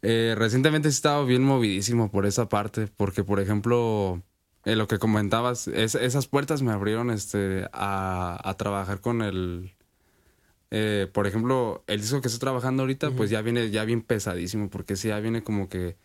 [0.00, 4.22] eh, recientemente he estado bien movidísimo por esa parte, porque por ejemplo,
[4.64, 9.74] eh, lo que comentabas, es- esas puertas me abrieron este, a, a trabajar con el...
[10.70, 14.70] eh, por ejemplo, el disco que estoy trabajando ahorita, pues ya viene ya bien pesadísimo,
[14.70, 15.96] porque sí, ya viene como que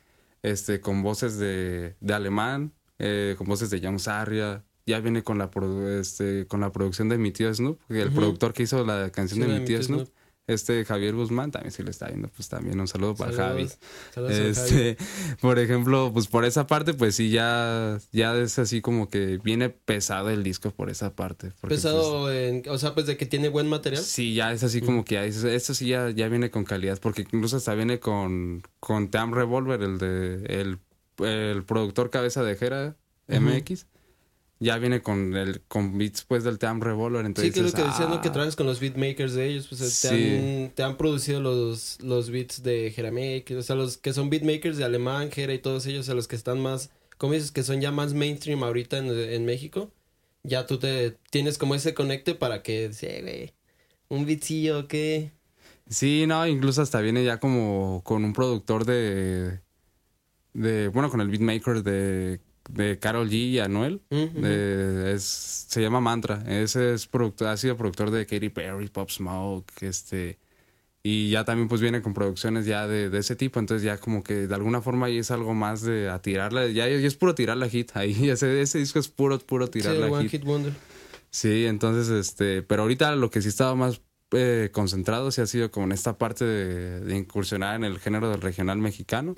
[0.43, 5.37] este, con voces de, de alemán, eh, con voces de Jan Sarria, ya viene con
[5.37, 9.09] la, produ- este, con la producción de mi tío Snoop, el productor que hizo la
[9.11, 10.09] canción Sí, de mi tío Snoop,
[10.47, 13.67] este Javier Guzmán, también si le está viendo, pues también un saludo para Javi.
[14.13, 14.33] Saludos.
[14.37, 14.97] Este,
[15.41, 19.69] por ejemplo, pues por esa parte, pues sí, ya, ya es así como que viene
[19.69, 21.47] pesado el disco por esa parte.
[21.61, 24.03] porque, pues, Pesado, en, o sea, pues de que tiene buen material.
[24.03, 26.99] Sí, ya es así como que ya, es- esto sí ya, ya viene con calidad,
[27.01, 30.79] porque incluso hasta viene con, con Team Revolver, el de el,
[31.25, 32.95] el productor cabeza de Jera
[33.27, 33.87] MX.
[34.59, 37.71] Ya viene con el con beats pues del Team Revolver, Sí, entonces que es lo
[37.73, 38.21] que decían, ¿no?
[38.21, 38.31] que "Ah".
[38.31, 40.37] trabajas con los beatmakers de ellos, pues te, Sí.
[40.37, 44.77] han, te han producido los, los beats de Jeramake, o sea, los que son beatmakers
[44.77, 47.81] de Alemán, Jera y todos ellos, a los que están más, como dices, que son
[47.81, 49.91] ya más mainstream ahorita en, en México,
[50.43, 53.53] ya tú te tienes como ese conecte para que, sí, güey,
[54.07, 55.31] un beatcillo, ¿qué?
[55.89, 59.59] Sí, no, incluso hasta viene ya como con un productor de.
[60.53, 62.39] de bueno, con el beatmaker de,
[62.69, 64.01] de Carol G y Anuel.
[64.09, 66.43] Es, se llama Mantra.
[66.47, 70.39] Ese es productor, ha sido productor de Katy Perry, Pop Smoke, este.
[71.03, 74.23] Y ya también pues viene con producciones ya de, de ese tipo, entonces ya como
[74.23, 77.35] que de alguna forma ahí es algo más de a tirarla, ya, ya es puro
[77.35, 80.23] tirar la hit, ahí ese, ese disco es puro, puro Sí, tirar el la One
[80.23, 80.31] hit.
[80.31, 80.73] Hit Wonder.
[81.29, 84.01] Sí, entonces, este, pero ahorita lo que sí estaba más
[84.31, 88.31] eh, concentrado sí ha sido como en esta parte de, de incursionar en el género
[88.31, 89.35] del regional mexicano.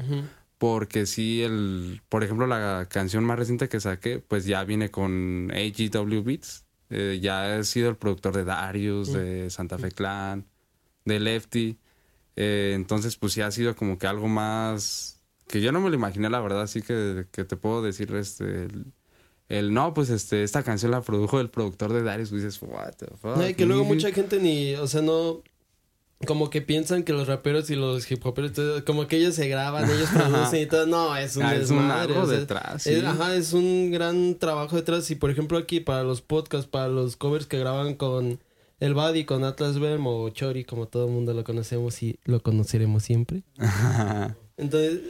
[0.57, 5.51] Porque sí, el, por ejemplo, la canción más reciente que saqué, pues ya viene con
[5.51, 6.65] AGW Beats.
[6.89, 10.45] Eh, ya he sido el productor de Darius, de Santa Fe Clan,
[11.05, 11.77] de Lefty.
[12.35, 15.95] Eh, entonces, pues sí ha sido como que algo más que yo no me lo
[15.95, 18.85] imaginé, la verdad, así que, que te puedo decir, este, el,
[19.47, 22.95] el, no, pues este, esta canción la produjo el productor de Darius, y dices, what
[22.97, 23.37] the fuck.
[23.37, 25.41] No, y que luego mucha gente ni, o sea, no,
[26.25, 28.51] como que piensan que los raperos y los hip hoperos,
[28.85, 30.85] como que ellos se graban, ellos producen y todo.
[30.87, 32.13] No, es un Ah, es un desmadre.
[32.13, 35.09] algo o sea, detrás, es- ajá, es un gran trabajo detrás.
[35.11, 38.39] Y por ejemplo, aquí para los podcasts, para los covers que graban con
[38.79, 42.41] el Buddy, con Atlas Verm o Chori, como todo el mundo lo conocemos y lo
[42.41, 43.43] conoceremos siempre.
[44.57, 45.01] Entonces,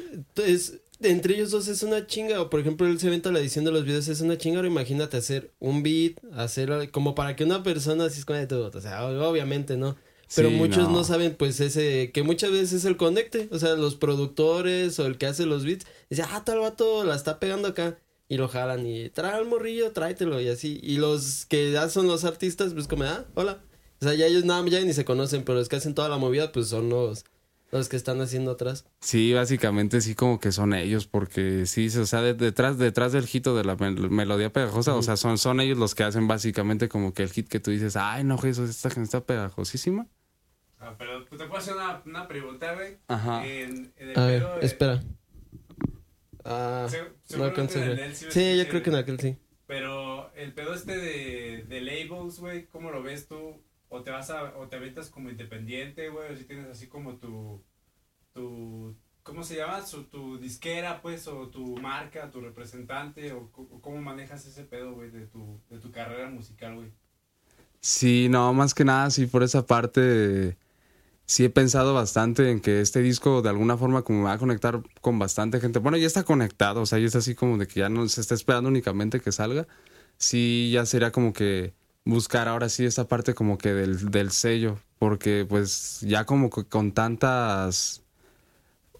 [0.45, 2.41] es, entre ellos dos es una chinga.
[2.41, 4.57] O por ejemplo, él se venta la edición de los videos, es una chinga.
[4.57, 8.71] Ahora imagínate hacer un beat, hacer como para que una persona así es de todo.
[8.73, 9.95] O sea, obviamente, ¿no?
[10.35, 10.95] Pero Sí, muchos no.
[10.97, 11.03] no.
[11.03, 13.47] saben, pues, ese, que muchas veces es el conecte.
[13.51, 17.15] O sea, los productores o el que hace los beats, dice, ah, tal vato la
[17.15, 17.97] está pegando acá.
[18.29, 20.79] Y lo jalan y trae al morrillo, tráetelo y así.
[20.83, 23.59] Y los que ya son los artistas, pues como, ah, hola.
[24.01, 26.17] O sea, ya ellos nada, ya ni se conocen, pero los que hacen toda la
[26.17, 27.23] movida, pues son los,
[27.71, 28.83] los que están haciendo atrás.
[28.99, 33.27] Sí, básicamente sí como que son ellos, porque sí, o sea, de- detrás, detrás del
[33.31, 36.89] hito de la mel- melodía pegajosa, o sea, son, son ellos los que hacen básicamente
[36.89, 40.05] como que el hit que tú dices, ay, no, Jesús, esta canción está pegajosísima.
[40.79, 42.97] Ah, pero pues, te puedo hacer una, una pregunta, güey.
[43.07, 43.45] Ajá.
[43.45, 45.03] En, en el A ver, pedo de- espera.
[46.45, 47.83] Ah, Se- no alcancé.
[47.83, 49.37] en el de sí Sí, yo creo que en aquel sí.
[49.65, 53.61] Pero el pedo este de, de labels, güey, ¿cómo lo ves tú?
[53.89, 56.33] ¿O te vas a, o te aventas como independiente, güey?
[56.33, 57.61] ¿O si tienes así como tu,
[58.33, 59.81] tu, ¿cómo se llama?
[59.85, 65.09] Su, tu disquera, pues, o tu marca, tu representante, o, cómo manejas ese pedo, güey,
[65.09, 66.91] de tu, de tu carrera musical, güey.
[67.81, 70.57] Sí, no, más que nada, sí, por esa parte,
[71.27, 74.81] sí he pensado bastante en que este disco de alguna forma como va a conectar
[75.01, 75.79] con bastante gente.
[75.79, 78.21] Bueno, ya está conectado, o sea, ya está así como de que ya no se
[78.21, 79.67] está esperando únicamente que salga.
[80.17, 81.73] Sí, ya sería como que
[82.05, 86.93] buscar ahora sí esta parte como que del, del sello, porque pues ya como con
[86.93, 88.03] tantas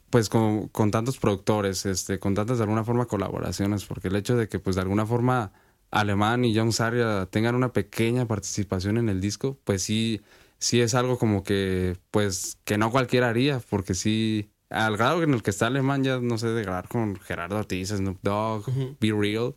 [0.10, 4.38] pues con, con tantos productores, este, con tantas de alguna forma colaboraciones, porque el hecho
[4.38, 5.52] de que pues de alguna forma
[5.92, 10.22] Alemán y John Saria tengan una pequeña participación en el disco, pues sí,
[10.60, 15.34] sí es algo como que, pues, que no cualquiera haría, porque sí, al grado en
[15.34, 18.66] el que está Alemán ya, no sé, de grabar con Gerardo Ortiz, Snoop Dogg,
[19.00, 19.56] Be Real,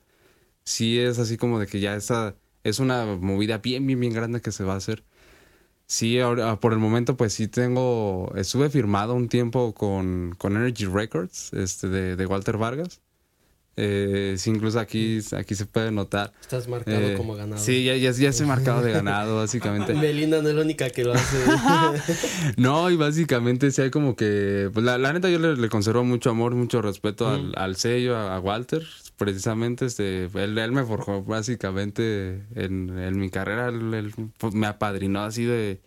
[0.64, 4.40] sí es así como de que ya esa es una movida bien, bien, bien grande
[4.40, 5.04] que se va a hacer.
[5.86, 8.32] Sí, ahora, por el momento, pues sí tengo.
[8.36, 13.02] Estuve firmado un tiempo con, con Energy Records, este, de, de Walter Vargas.
[13.76, 16.32] Eh, sí, incluso aquí, aquí se puede notar.
[16.42, 17.62] Estás marcado Eh, como ganado.
[17.62, 19.94] Sí, ya, ya, ya estoy marcado de ganado, básicamente.
[19.94, 21.36] Belinda no es la única que lo hace.
[22.56, 24.70] No, y básicamente sí hay como que.
[24.72, 28.16] Pues la, la neta, yo le, le conservo mucho amor, mucho respeto al, al sello,
[28.16, 28.86] a, a Walter.
[29.16, 33.68] Precisamente, este, él, él me forjó básicamente en, en mi carrera.
[33.68, 35.80] Él, él, pues, me apadrinó así de,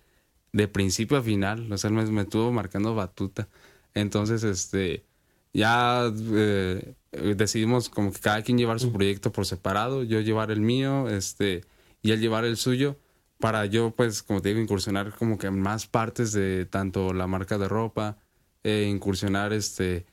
[0.51, 1.71] de principio a final.
[1.71, 3.47] O sea, él me, me estuvo marcando batuta.
[3.93, 5.05] Entonces, este.
[5.53, 6.95] Ya eh,
[7.35, 10.03] decidimos como que cada quien llevar su proyecto por separado.
[10.03, 11.63] Yo llevar el mío, este.
[12.01, 12.97] Y él llevar el suyo
[13.39, 17.27] para yo, pues, como te digo, incursionar como que en más partes de tanto la
[17.27, 18.17] marca de ropa,
[18.63, 20.05] eh, incursionar, este,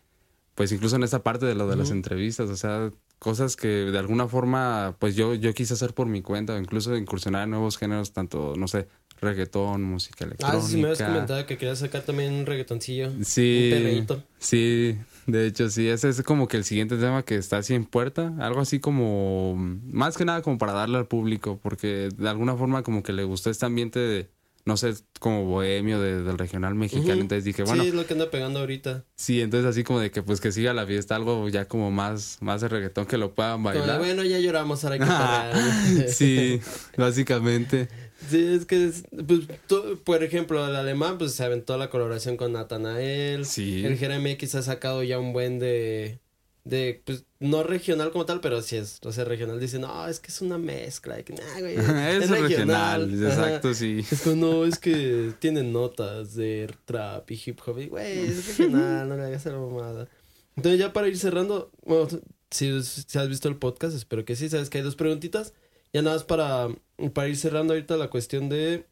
[0.55, 2.91] pues incluso en esta parte de lo de las entrevistas, o sea,
[3.21, 7.45] cosas que de alguna forma, pues yo, yo quise hacer por mi cuenta, incluso incursionar
[7.45, 8.89] en nuevos géneros, tanto, no sé,
[9.21, 10.67] reggaetón, música ah, electrónica.
[10.67, 13.13] sí, me habías comentado que querías sacar también un reggaetoncillo.
[13.23, 14.25] Sí, Un perreíto.
[14.39, 14.99] sí,
[15.31, 18.35] de hecho sí, ese es como que el siguiente tema que está así en puerta,
[18.39, 22.83] algo así como, más que nada como para darle al público, porque de alguna forma
[22.83, 24.31] como que le gustó este ambiente de,
[24.65, 28.13] no sé, como bohemio de- del regional mexicano, entonces dije, bueno, Sí, es lo que
[28.15, 29.05] anda pegando ahorita.
[29.17, 32.39] sí, entonces así como de que pues que siga la fiesta, algo ya como más,
[32.41, 33.99] más de reggaetón que lo puedan Como bailar.
[33.99, 35.55] bueno, ya lloramos, ahora que parar.
[36.09, 36.61] sí,
[36.97, 37.89] básicamente.
[38.29, 42.37] Sí, es que, es- pues, tú- por ejemplo, el alemán, pues se aventó la colaboración
[42.37, 43.47] con Natanael.
[43.47, 43.85] Sí.
[43.85, 46.21] El GRMX ha sacado ya un buen de,
[46.65, 49.59] de, pues, no regional como tal, pero sí es, o sea, regional.
[49.59, 51.23] Dice, no, es que es una mezcla.
[51.23, 51.77] que, nah, güey,
[52.17, 53.29] es regional, Ajá.
[53.29, 54.05] exacto, sí.
[54.11, 57.79] Es como, no, es que tienen notas de trap y hip hop.
[57.79, 60.09] Y, güey, es regional, no le hagas a la mamada.
[60.57, 62.09] Entonces, ya para ir cerrando, bueno,
[62.51, 65.55] si, si has visto el podcast, espero que sí, sabes que hay dos preguntitas.
[65.93, 66.69] Ya nada más para,
[67.15, 68.87] para ir cerrando ahorita la cuestión de,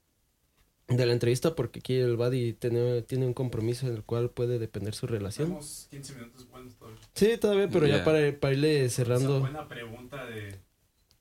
[0.88, 4.58] de la entrevista, porque aquí el Buddy tiene, tiene un compromiso en el cual puede
[4.58, 5.48] depender su relación.
[5.48, 6.98] Tenemos 15 minutos buenos todavía.
[7.14, 8.04] Sí, todavía, pero ya Ya.
[8.04, 9.40] para, para irle Esa cerrando.
[9.40, 10.58] buena pregunta de,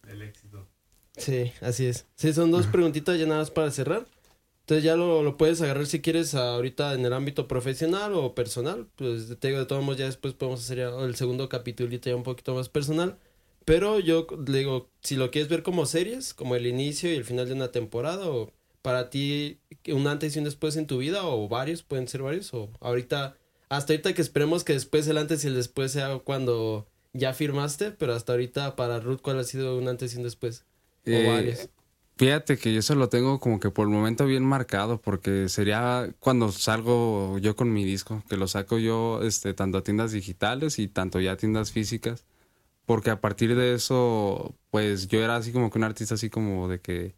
[0.08, 0.68] del éxito.
[1.18, 2.06] Sí, así es.
[2.16, 4.06] Sí, son dos preguntitas ya nada más para cerrar.
[4.62, 8.88] Entonces ya lo, lo puedes agarrar si quieres ahorita en el ámbito profesional o personal.
[8.96, 12.16] Pues te digo, de todos modos ya después podemos hacer ya el segundo capítulo ya
[12.16, 13.18] un poquito más personal.
[13.66, 17.26] Pero yo le digo, si lo quieres ver como series, como el inicio y el
[17.26, 18.54] final de una temporada, o
[18.88, 19.60] para ti
[19.90, 23.36] un antes y un después en tu vida, o varios, pueden ser varios, o ahorita,
[23.68, 27.92] hasta ahorita que esperemos que después el antes y el después sea cuando ya firmaste,
[27.92, 30.64] pero hasta ahorita para Ruth, ¿cuál ha sido un antes y un después?
[31.06, 31.70] O Eh, varios.
[32.16, 36.10] Fíjate que yo eso lo tengo como que por el momento bien marcado, porque sería
[36.22, 40.80] cuando salgo yo con mi disco, que lo saco yo este, tanto a tiendas digitales
[40.80, 42.24] y tanto ya a tiendas físicas,
[42.86, 46.70] porque a partir de eso, pues yo era así como que un artista así como
[46.70, 47.16] de que,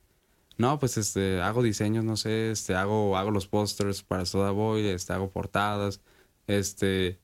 [0.59, 4.85] no, pues este, hago diseños, no sé, este, hago, hago los pósters para Soda Boy,
[4.87, 6.01] este, hago portadas,
[6.47, 7.17] este,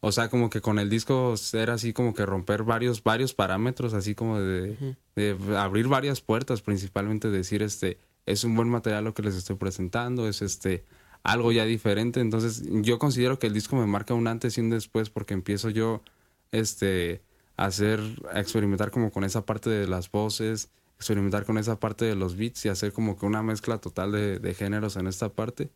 [0.00, 3.94] o sea, como que con el disco era así como que romper varios, varios parámetros,
[3.94, 9.14] así como de, de abrir varias puertas, principalmente decir, este, es un buen material lo
[9.14, 10.84] que les estoy presentando, es este,
[11.22, 12.20] algo ya diferente.
[12.20, 15.70] Entonces, yo considero que el disco me marca un antes y un después porque empiezo
[15.70, 16.02] yo,
[16.50, 17.22] este,
[17.56, 18.00] a hacer,
[18.32, 20.70] a experimentar como con esa parte de las voces,
[21.02, 24.38] experimentar con esa parte de los beats y hacer como que una mezcla total de,
[24.38, 25.70] de géneros en esta parte.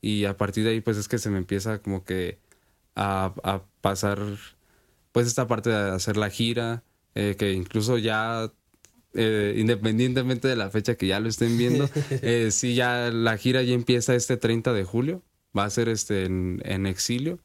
[0.00, 2.38] Y a partir de ahí, pues es que se me empieza como que
[2.94, 4.18] a, a pasar,
[5.12, 6.82] pues esta parte de hacer la gira,
[7.14, 8.52] eh, que incluso ya,
[9.14, 13.62] eh, independientemente de la fecha que ya lo estén viendo, eh, sí, ya la gira
[13.62, 15.22] ya empieza este 30 de julio,
[15.56, 17.38] va a ser este en, en exilio,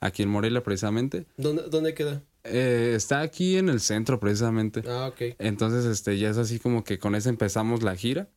[0.00, 1.26] aquí en Morelia precisamente.
[1.36, 2.22] ¿Dónde, ¿Dónde queda?
[2.50, 4.82] Eh, está aquí en el centro precisamente.
[4.88, 5.34] Ah, ok.
[5.38, 8.28] Entonces, este, ya es así como que con eso empezamos la gira.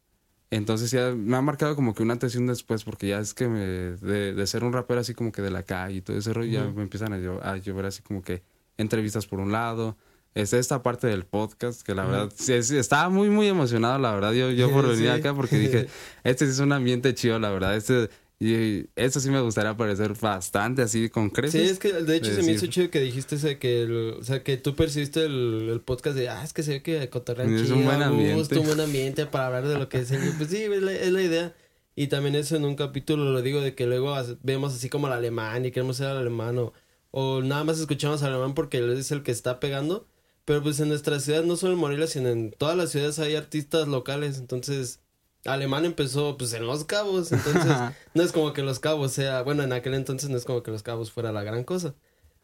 [0.50, 3.34] Entonces ya me ha marcado como que una antes y un después, porque ya es
[3.34, 6.18] que me, de, de ser un rapero así como que de la calle y todo
[6.18, 8.44] ese rollo, ya me empiezan a, llo- a llover así como que
[8.78, 9.96] entrevistas por un lado.
[10.34, 14.14] Es esta parte del podcast, que la verdad, sí, sí, estaba muy, muy emocionado, la
[14.14, 15.08] verdad, yo, yo por venir Sí.
[15.08, 15.88] acá, porque dije,
[16.24, 18.10] este sí es un ambiente chido, la verdad, este,
[18.44, 21.72] y esto sí me gustaría aparecer bastante así con Sí, creces.
[21.72, 24.16] es que de hecho de se me hizo decir- chido que dijiste ese que, el-
[24.20, 27.08] o sea, que tú percibiste el, el podcast de, ah, es que se ve que
[27.10, 28.34] cotorrean Es chido, un buen ambiente.
[28.36, 30.22] gusto, un buen ambiente para hablar de lo que es el...
[30.38, 31.56] Pues sí, es la, es la idea.
[31.96, 35.14] Y también eso en un capítulo lo digo de que luego vemos así como al
[35.14, 36.74] alemán y queremos ser al alemán o,
[37.12, 40.08] o nada más escuchamos al alemán porque él es el que está pegando.
[40.46, 43.36] Pero pues en nuestra ciudad, no solo en Morelia, sino en todas las ciudades hay
[43.36, 44.40] artistas locales.
[44.40, 45.00] Entonces,
[45.46, 47.32] alemán empezó pues en Los Cabos.
[47.32, 47.72] Entonces,
[48.14, 50.72] no es como que Los Cabos sea, bueno, en aquel entonces no es como que
[50.72, 51.96] Los Cabos fuera la gran cosa.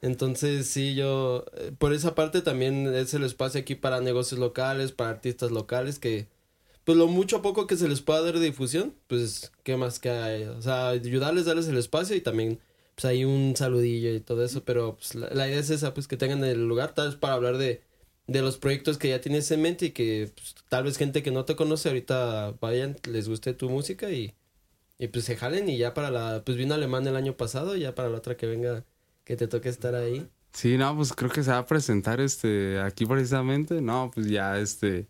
[0.01, 4.91] Entonces, sí, yo, eh, por esa parte también es el espacio aquí para negocios locales,
[4.91, 6.27] para artistas locales, que,
[6.83, 9.99] pues lo mucho a poco que se les pueda dar de difusión, pues, ¿qué más
[9.99, 10.43] que hay?
[10.43, 12.59] O sea, ayudarles, darles el espacio y también,
[12.95, 16.07] pues, hay un saludillo y todo eso, pero, pues, la, la idea es esa, pues,
[16.07, 17.81] que tengan el lugar, tal vez para hablar de,
[18.27, 21.31] de los proyectos que ya tienes en mente y que, pues, tal vez gente que
[21.31, 24.35] no te conoce ahorita vayan, les guste tu música y,
[24.99, 27.95] y pues se jalen y ya para la, pues vino Alemán el año pasado, ya
[27.95, 28.85] para la otra que venga,
[29.23, 30.27] que te toque estar ahí.
[30.51, 33.81] Sí, no, pues creo que se va a presentar este aquí precisamente.
[33.81, 35.07] No, pues ya este.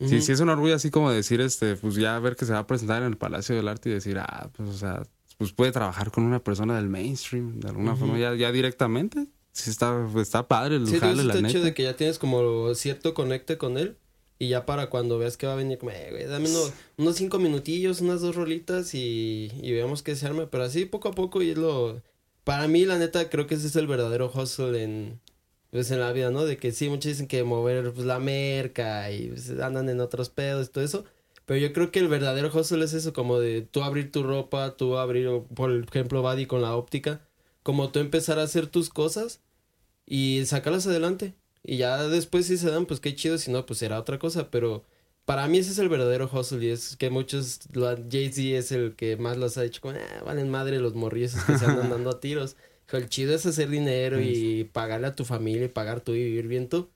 [0.00, 2.60] Sí, sí es un orgullo así como decir, este, pues ya ver que se va
[2.60, 5.02] a presentar en el Palacio del Arte y decir, ah, pues o sea,
[5.36, 9.26] pues puede trabajar con una persona del mainstream, de alguna forma, ya, ya directamente.
[9.52, 11.58] Sí está, está padre el Sí, jale, la neta.
[11.58, 13.96] de que ya tienes como cierto conecte con él
[14.38, 17.16] y ya para cuando veas que va a venir, como, eh, güey, dame unos, unos
[17.16, 21.12] cinco minutillos, unas dos rolitas y, y veamos qué se arma, pero así poco a
[21.12, 22.00] poco y es lo...
[22.44, 25.20] Para mí, la neta, creo que ese es el verdadero hustle en,
[25.70, 26.44] pues, en la vida, ¿no?
[26.46, 30.30] De que sí, muchos dicen que mover pues, la merca y pues, andan en otros
[30.30, 31.04] pedos, todo eso.
[31.44, 34.76] Pero yo creo que el verdadero hustle es eso, como de tú abrir tu ropa,
[34.76, 37.20] tú abrir, por ejemplo, Buddy con la óptica,
[37.62, 39.40] como tú empezar a hacer tus cosas
[40.06, 41.34] y sacarlas adelante.
[41.62, 44.50] Y ya después si se dan, pues qué chido, si no, pues será otra cosa.
[44.50, 44.84] Pero
[45.26, 49.16] para mí ese es el verdadero hustle y es que muchos, Jay-Z es el que
[49.16, 52.20] más los ha dicho, como, "Ah, valen madre los morrillos que se andan dando a
[52.20, 52.56] tiros.
[52.92, 56.48] El chido es hacer dinero y pagarle a tu familia y pagar tú y vivir
[56.48, 56.88] bien tú.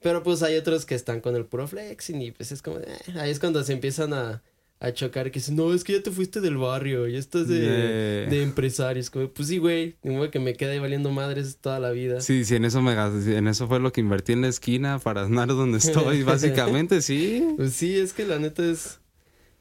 [0.00, 2.98] Pero pues hay otros que están con el puro flexing y pues es como, eh,
[3.16, 4.42] ahí es cuando se empiezan a,
[4.80, 7.60] a chocar que dicen, no, es que ya te fuiste del barrio, ya estás de,
[7.60, 8.30] Yeah.
[8.30, 9.08] de empresarios.
[9.08, 9.96] Como, pues sí, güey,
[10.30, 12.20] que me quede ahí valiendo madres toda la vida.
[12.20, 15.22] Sí, sí, en eso me en eso fue lo que invertí en la esquina para
[15.22, 17.46] andar donde estoy, básicamente, sí.
[17.56, 19.00] Pues sí, es que la neta es.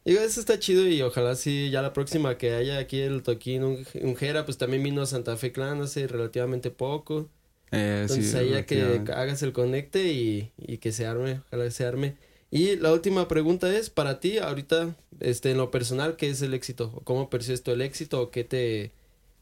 [0.04, 3.64] Digo, eso está chido y ojalá sí, ya la próxima que haya aquí el toquín,
[3.64, 7.30] un, un Jera, pues también vino a Santa Fe Clan hace relativamente poco.
[7.72, 11.64] Eh, sí, Entonces ahí ya que hagas el conecte y, y que se arme, ojalá
[11.64, 12.16] que se arme.
[12.56, 16.54] Y la última pregunta es, para ti, ahorita, este, en lo personal, ¿qué es el
[16.54, 16.92] éxito?
[16.94, 18.22] ¿O ¿Cómo percibes tú el éxito?
[18.22, 18.92] ¿O qué te,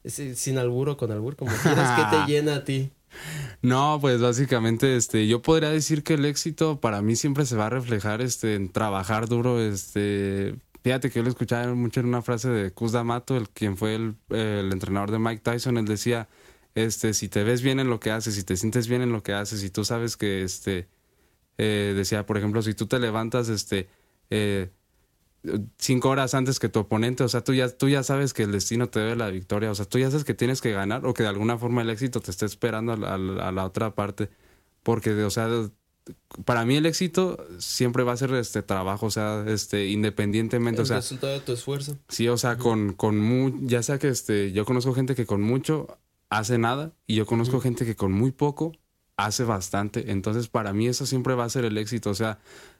[0.02, 2.90] es- sin albur o con albur, como quieras, qué te llena a ti?
[3.60, 7.66] No, pues básicamente, este, yo podría decir que el éxito para mí siempre se va
[7.66, 12.22] a reflejar, este, en trabajar duro, este, fíjate que yo lo escuchaba mucho en una
[12.22, 16.28] frase de Kuz D'Amato, el quien fue el, el entrenador de Mike Tyson, él decía,
[16.74, 19.22] este, si te ves bien en lo que haces, si te sientes bien en lo
[19.22, 20.88] que haces, y tú sabes que, este,
[21.58, 23.88] eh, decía, por ejemplo, si tú te levantas, este,
[24.30, 24.70] eh,
[25.78, 28.52] cinco horas antes que tu oponente, o sea, tú ya, tú ya sabes que el
[28.52, 31.14] destino te debe la victoria, o sea, tú ya sabes que tienes que ganar o
[31.14, 34.30] que de alguna forma el éxito te está esperando a la, a la otra parte,
[34.82, 35.48] porque, o sea,
[36.44, 40.84] para mí el éxito siempre va a ser este trabajo, o sea, este independientemente, el
[40.84, 41.98] o sea, resultado de tu esfuerzo.
[42.08, 45.98] Sí, o sea, con con ya sea que este yo conozco gente que con mucho
[46.28, 48.72] hace nada y yo conozco gente que con muy poco
[49.16, 50.10] hace bastante.
[50.10, 52.38] Entonces, para mí eso siempre va a ser el éxito, o sea,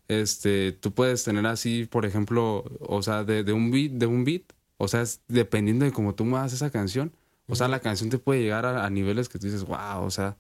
[0.09, 4.25] este tú puedes tener así, por ejemplo, o sea, de, de un beat, de un
[4.25, 4.43] beat,
[4.79, 7.13] o sea, es dependiendo de cómo tú muevas esa canción,
[7.49, 10.11] o sea, la canción te puede llegar a, a niveles que tú dices, "Wow", o
[10.11, 10.39] sea,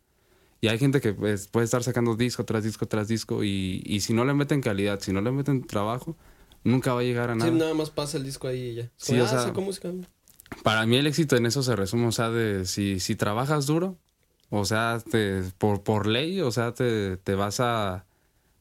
[0.60, 4.00] y hay gente que pues, puede estar sacando disco tras disco tras disco y, y
[4.00, 6.16] si no le meten calidad, si no le meten trabajo,
[6.64, 7.50] nunca va a llegar a nada.
[7.50, 8.90] Sí, nada más pasa el disco ahí y ya.
[8.96, 9.92] Sí, o ah, sea, música.
[10.62, 13.98] Para mí el éxito en eso se resume, o sea, de si, si trabajas duro,
[14.52, 18.04] o sea, te, por, por ley, o sea, te, te vas a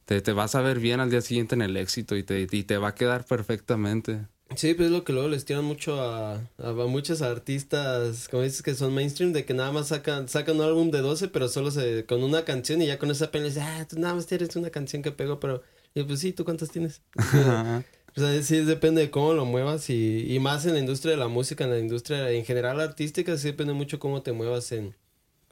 [0.05, 2.63] te, te vas a ver bien al día siguiente en el éxito y te, y
[2.63, 4.25] te va a quedar perfectamente.
[4.55, 8.43] Sí, pues es lo que luego les tiran mucho a, a, a muchos artistas, como
[8.43, 11.49] dices que son mainstream, de que nada más sacan, sacan un álbum de 12, pero
[11.49, 14.27] solo se, con una canción y ya con esa pena dices, ah, tú nada más
[14.27, 15.61] tienes una canción que pegó, pero,
[15.93, 17.01] y pues sí, ¿tú cuántas tienes?
[18.13, 21.17] O sea, sí, depende de cómo lo muevas y, y más en la industria de
[21.17, 24.97] la música, en la industria en general artística, sí depende mucho cómo te muevas en,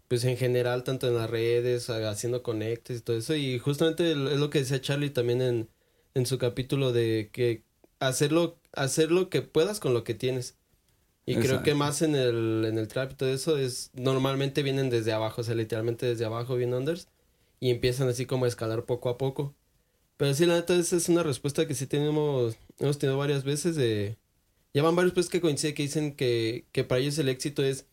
[0.10, 3.36] pues en general, tanto en las redes, haciendo conectes y todo eso.
[3.36, 5.70] Y justamente es lo que decía Charlie también en,
[6.16, 7.64] en su capítulo de que
[8.00, 10.58] hacerlo, hacer lo que puedas con lo que tienes.
[11.28, 14.90] Y creo que más en el, en el trap y todo eso es, normalmente vienen
[14.90, 17.08] desde abajo, o sea, literalmente desde abajo, bien unders,
[17.60, 19.54] y empiezan así como a escalar poco a poco.
[20.18, 23.76] Pero sí, la neta, esa es una respuesta que sí tenemos, hemos tenido varias veces
[23.76, 24.18] de...
[24.74, 27.86] Ya van varios pues que coinciden que dicen que, que para ellos el éxito es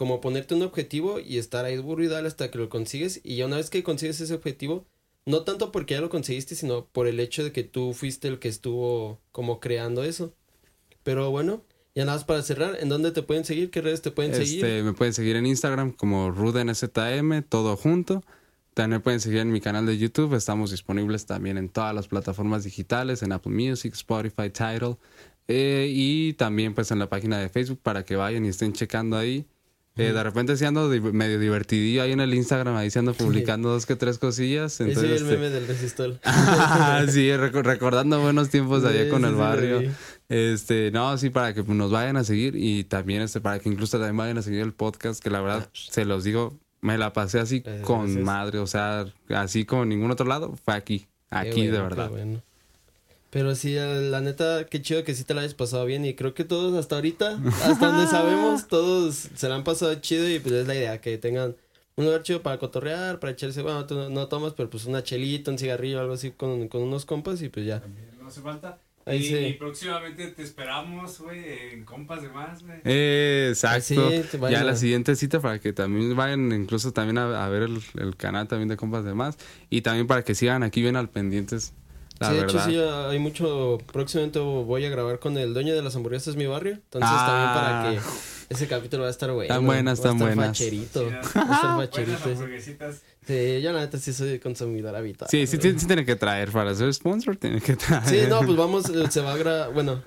[0.00, 1.76] como ponerte un objetivo y estar ahí
[2.08, 3.20] dale hasta que lo consigues.
[3.22, 4.86] Y ya una vez que consigues ese objetivo,
[5.26, 8.38] no tanto porque ya lo conseguiste, sino por el hecho de que tú fuiste el
[8.38, 10.32] que estuvo como creando eso.
[11.02, 13.70] Pero bueno, ya nada más para cerrar, ¿en dónde te pueden seguir?
[13.70, 14.64] ¿Qué redes te pueden seguir?
[14.64, 18.24] Este, me pueden seguir en Instagram como RudenZM, todo junto.
[18.72, 20.32] También pueden seguir en mi canal de YouTube.
[20.32, 24.96] Estamos disponibles también en todas las plataformas digitales, en Apple Music, Spotify, Tidal.
[25.46, 29.18] eh, y también pues en la página de Facebook para que vayan y estén checando
[29.18, 29.46] ahí.
[29.96, 33.12] Eh, de repente sí ando di- medio divertidillo ahí en el Instagram, ahí se ando
[33.12, 34.80] publicando dos que tres cosillas.
[34.80, 36.20] Ese es el Entonces, este, meme del resistol.
[37.10, 39.82] sí, reco- recordando buenos tiempos allá Sí, con sí, el sí, barrio.
[40.28, 43.98] Este, no, sí, para que nos vayan a seguir y también este, para que incluso
[43.98, 47.40] también vayan a seguir el podcast, que la verdad, se los digo, me la pasé
[47.40, 48.24] así Gracias, con gracias.
[48.24, 52.10] madre, o sea, así como en ningún otro lado, fue aquí, aquí bueno, de verdad.
[53.30, 56.34] Pero sí, la neta, qué chido que sí te la hayas pasado bien y creo
[56.34, 60.52] que todos hasta ahorita, hasta donde sabemos, todos se la han pasado chido y pues
[60.52, 61.54] es la idea, que tengan
[61.94, 65.04] un lugar chido para cotorrear, para echarse, bueno, tú no, no tomas, pero pues una
[65.04, 67.80] chelita, un cigarrillo, algo así con, con unos compas y pues ya.
[67.80, 68.78] También no hace falta.
[69.06, 69.36] Ahí y, sí.
[69.36, 72.80] y próximamente te esperamos, güey, en compas de más, güey.
[72.84, 74.10] Eh, exacto.
[74.10, 77.80] Sí, ya la siguiente cita para que también vayan incluso también a, a ver el,
[77.98, 79.38] el canal también de compas de más
[79.70, 81.74] y también para que sigan aquí bien al pendientes.
[82.20, 82.68] La sí, de verdad.
[82.68, 82.78] hecho sí,
[83.10, 87.10] hay mucho, próximamente voy a grabar con el dueño de las hamburguesas mi barrio, entonces
[87.10, 87.26] Ah.
[87.26, 88.04] también para
[88.48, 89.44] que ese capítulo va a estar bueno.
[89.52, 90.48] Están buenas, están buenas.
[90.48, 92.28] Facherito, Sí, va a estar facherito.
[92.28, 93.02] hamburguesitas.
[93.26, 95.30] Sí, yo la neta sí soy consumidor habitual.
[95.30, 98.04] Sí, sí, sí, sí tiene que traer para ser sponsor, tiene que traer.
[98.06, 100.02] Sí, no, pues vamos, eh, se va a grabar, bueno,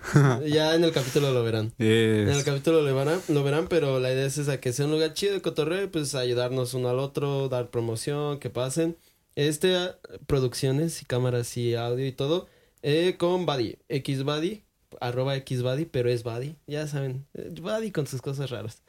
[0.45, 1.73] ya en el capítulo lo verán.
[1.79, 4.85] Es- En el capítulo lo verán, lo verán, pero la idea es esa, que sea
[4.85, 8.97] un lugar chido de cotorreo y pues ayudarnos uno al otro, dar promoción, que pasen.
[9.35, 12.47] Este, ah, producciones y cámaras y audio y todo,
[12.81, 14.63] eh, con Buddy, xbuddy,
[15.01, 18.81] arroba xbuddy, pero es Buddy, ya saben, eh, Buddy con sus cosas raras.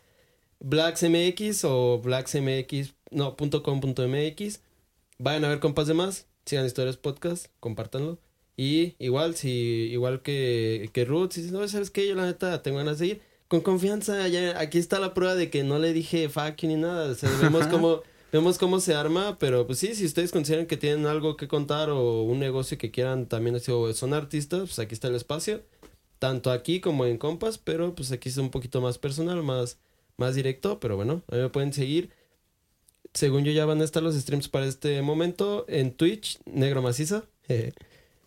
[0.60, 4.60] BlacksMX o BlacksMX, no, punto com punto MX.
[5.18, 8.18] Vayan a ver compas de más, sigan historias podcast, compártanlo.
[8.56, 9.48] Y igual, si,
[9.92, 12.06] igual que, que Ruth, si no, ¿sabes qué?
[12.06, 13.22] Yo la neta tengo ganas de ir.
[13.48, 16.76] Con confianza, ya, aquí está la prueba de que no le dije fuck you ni
[16.76, 17.10] nada.
[17.10, 18.02] O sea, vemos cómo,
[18.34, 21.90] vemos cómo se arma, pero pues sí, si ustedes consideran que tienen algo que contar
[21.90, 25.62] o un negocio que quieran también, o son artistas, pues aquí está el espacio.
[26.18, 29.78] Tanto aquí como en compas, pero pues aquí es un poquito más personal, más,
[30.16, 32.10] más directo, pero bueno, a mí me pueden seguir.
[33.12, 37.22] Según yo ya van a estar los streams para este momento en Twitch, Negro Maciza.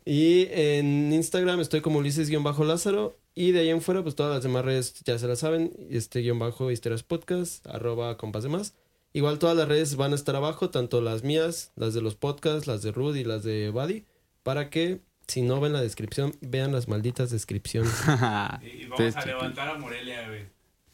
[0.05, 3.17] y en Instagram estoy como Ulises-Lázaro.
[3.35, 5.73] Y de ahí en fuera, pues todas las demás redes ya se las saben.
[5.89, 8.73] Este guion bajo Histerias Podcast, arroba compas de más.
[9.17, 12.67] Igual todas las redes van a estar abajo, tanto las mías, las de los podcasts,
[12.67, 14.05] las de Rudy y las de Buddy,
[14.43, 17.91] para que si no ven la descripción, vean las malditas descripciones.
[18.61, 20.45] Y, y vamos a levantar a Morelia, güey.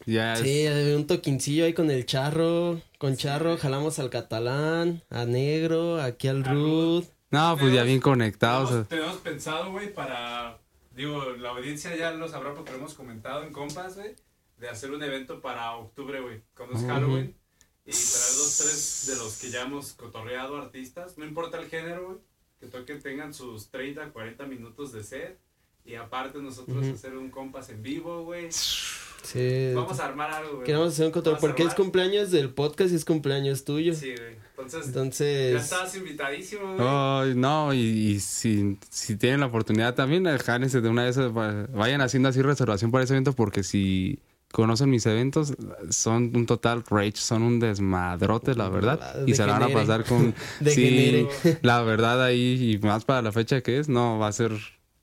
[0.06, 0.66] Ya Sí,
[0.96, 6.44] un toquincillo ahí con el charro, con charro, jalamos al catalán, a negro, aquí al
[6.44, 7.04] Ruth.
[7.30, 8.70] No, pues ya bien conectados.
[8.70, 10.56] Tenemos, tenemos pensado, güey, para.
[10.96, 14.14] Digo, la audiencia ya lo sabrá porque lo hemos comentado en compas, güey.
[14.56, 16.40] De hacer un evento para octubre, güey.
[16.56, 16.86] Cuando es.
[16.86, 17.43] Halloween.
[17.86, 21.18] Y traer dos, tres de los que ya hemos cotorreado artistas.
[21.18, 22.18] No importa el género, güey.
[22.60, 25.38] Que toquen, tengan sus 30, 40 minutos de set.
[25.84, 28.48] Y aparte nosotros hacer un compas en vivo, güey.
[28.50, 29.72] Sí.
[29.74, 30.64] Vamos a armar algo, güey.
[30.64, 33.94] Queremos hacer un control porque es cumpleaños del podcast y es cumpleaños tuyo.
[33.94, 34.44] Sí, güey.
[34.56, 36.78] Entonces, ya estabas invitadísimo, güey.
[36.88, 41.66] Ay, no, y, y si, si tienen la oportunidad también, jálense de una vez, va-
[41.74, 44.20] vayan haciendo así reservación para ese evento porque si
[44.54, 45.52] conocen mis eventos,
[45.90, 50.04] son un total rage, son un desmadrote, la verdad, y se la van a pasar
[50.04, 50.32] con...
[50.60, 51.26] Degenere.
[51.42, 54.52] Sí, la verdad ahí, y más para la fecha que es, no, va a ser...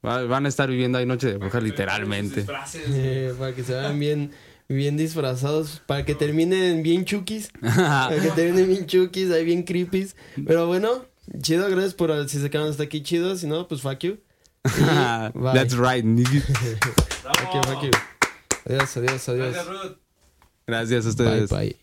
[0.06, 2.46] va- van a estar viviendo ahí Noche de Bruja Sus literalmente.
[2.88, 4.32] eh, para que se vean bien,
[4.70, 10.16] bien disfrazados, para que terminen bien chukis, para que terminen bien chukis, ahí bien creepies.
[10.48, 11.04] Pero bueno,
[11.42, 14.18] chido, gracias por si se quedan hasta aquí chido, si no, pues fuck you.
[14.64, 16.40] That's right, nigga.
[17.22, 17.92] Fuck you, fuck you.
[18.66, 19.54] Adiós, adiós, adiós.
[19.54, 19.98] Gracias, Ruth.
[20.68, 21.10] Gracias a Bye,
[21.44, 21.50] ustedes.
[21.50, 21.82] bye.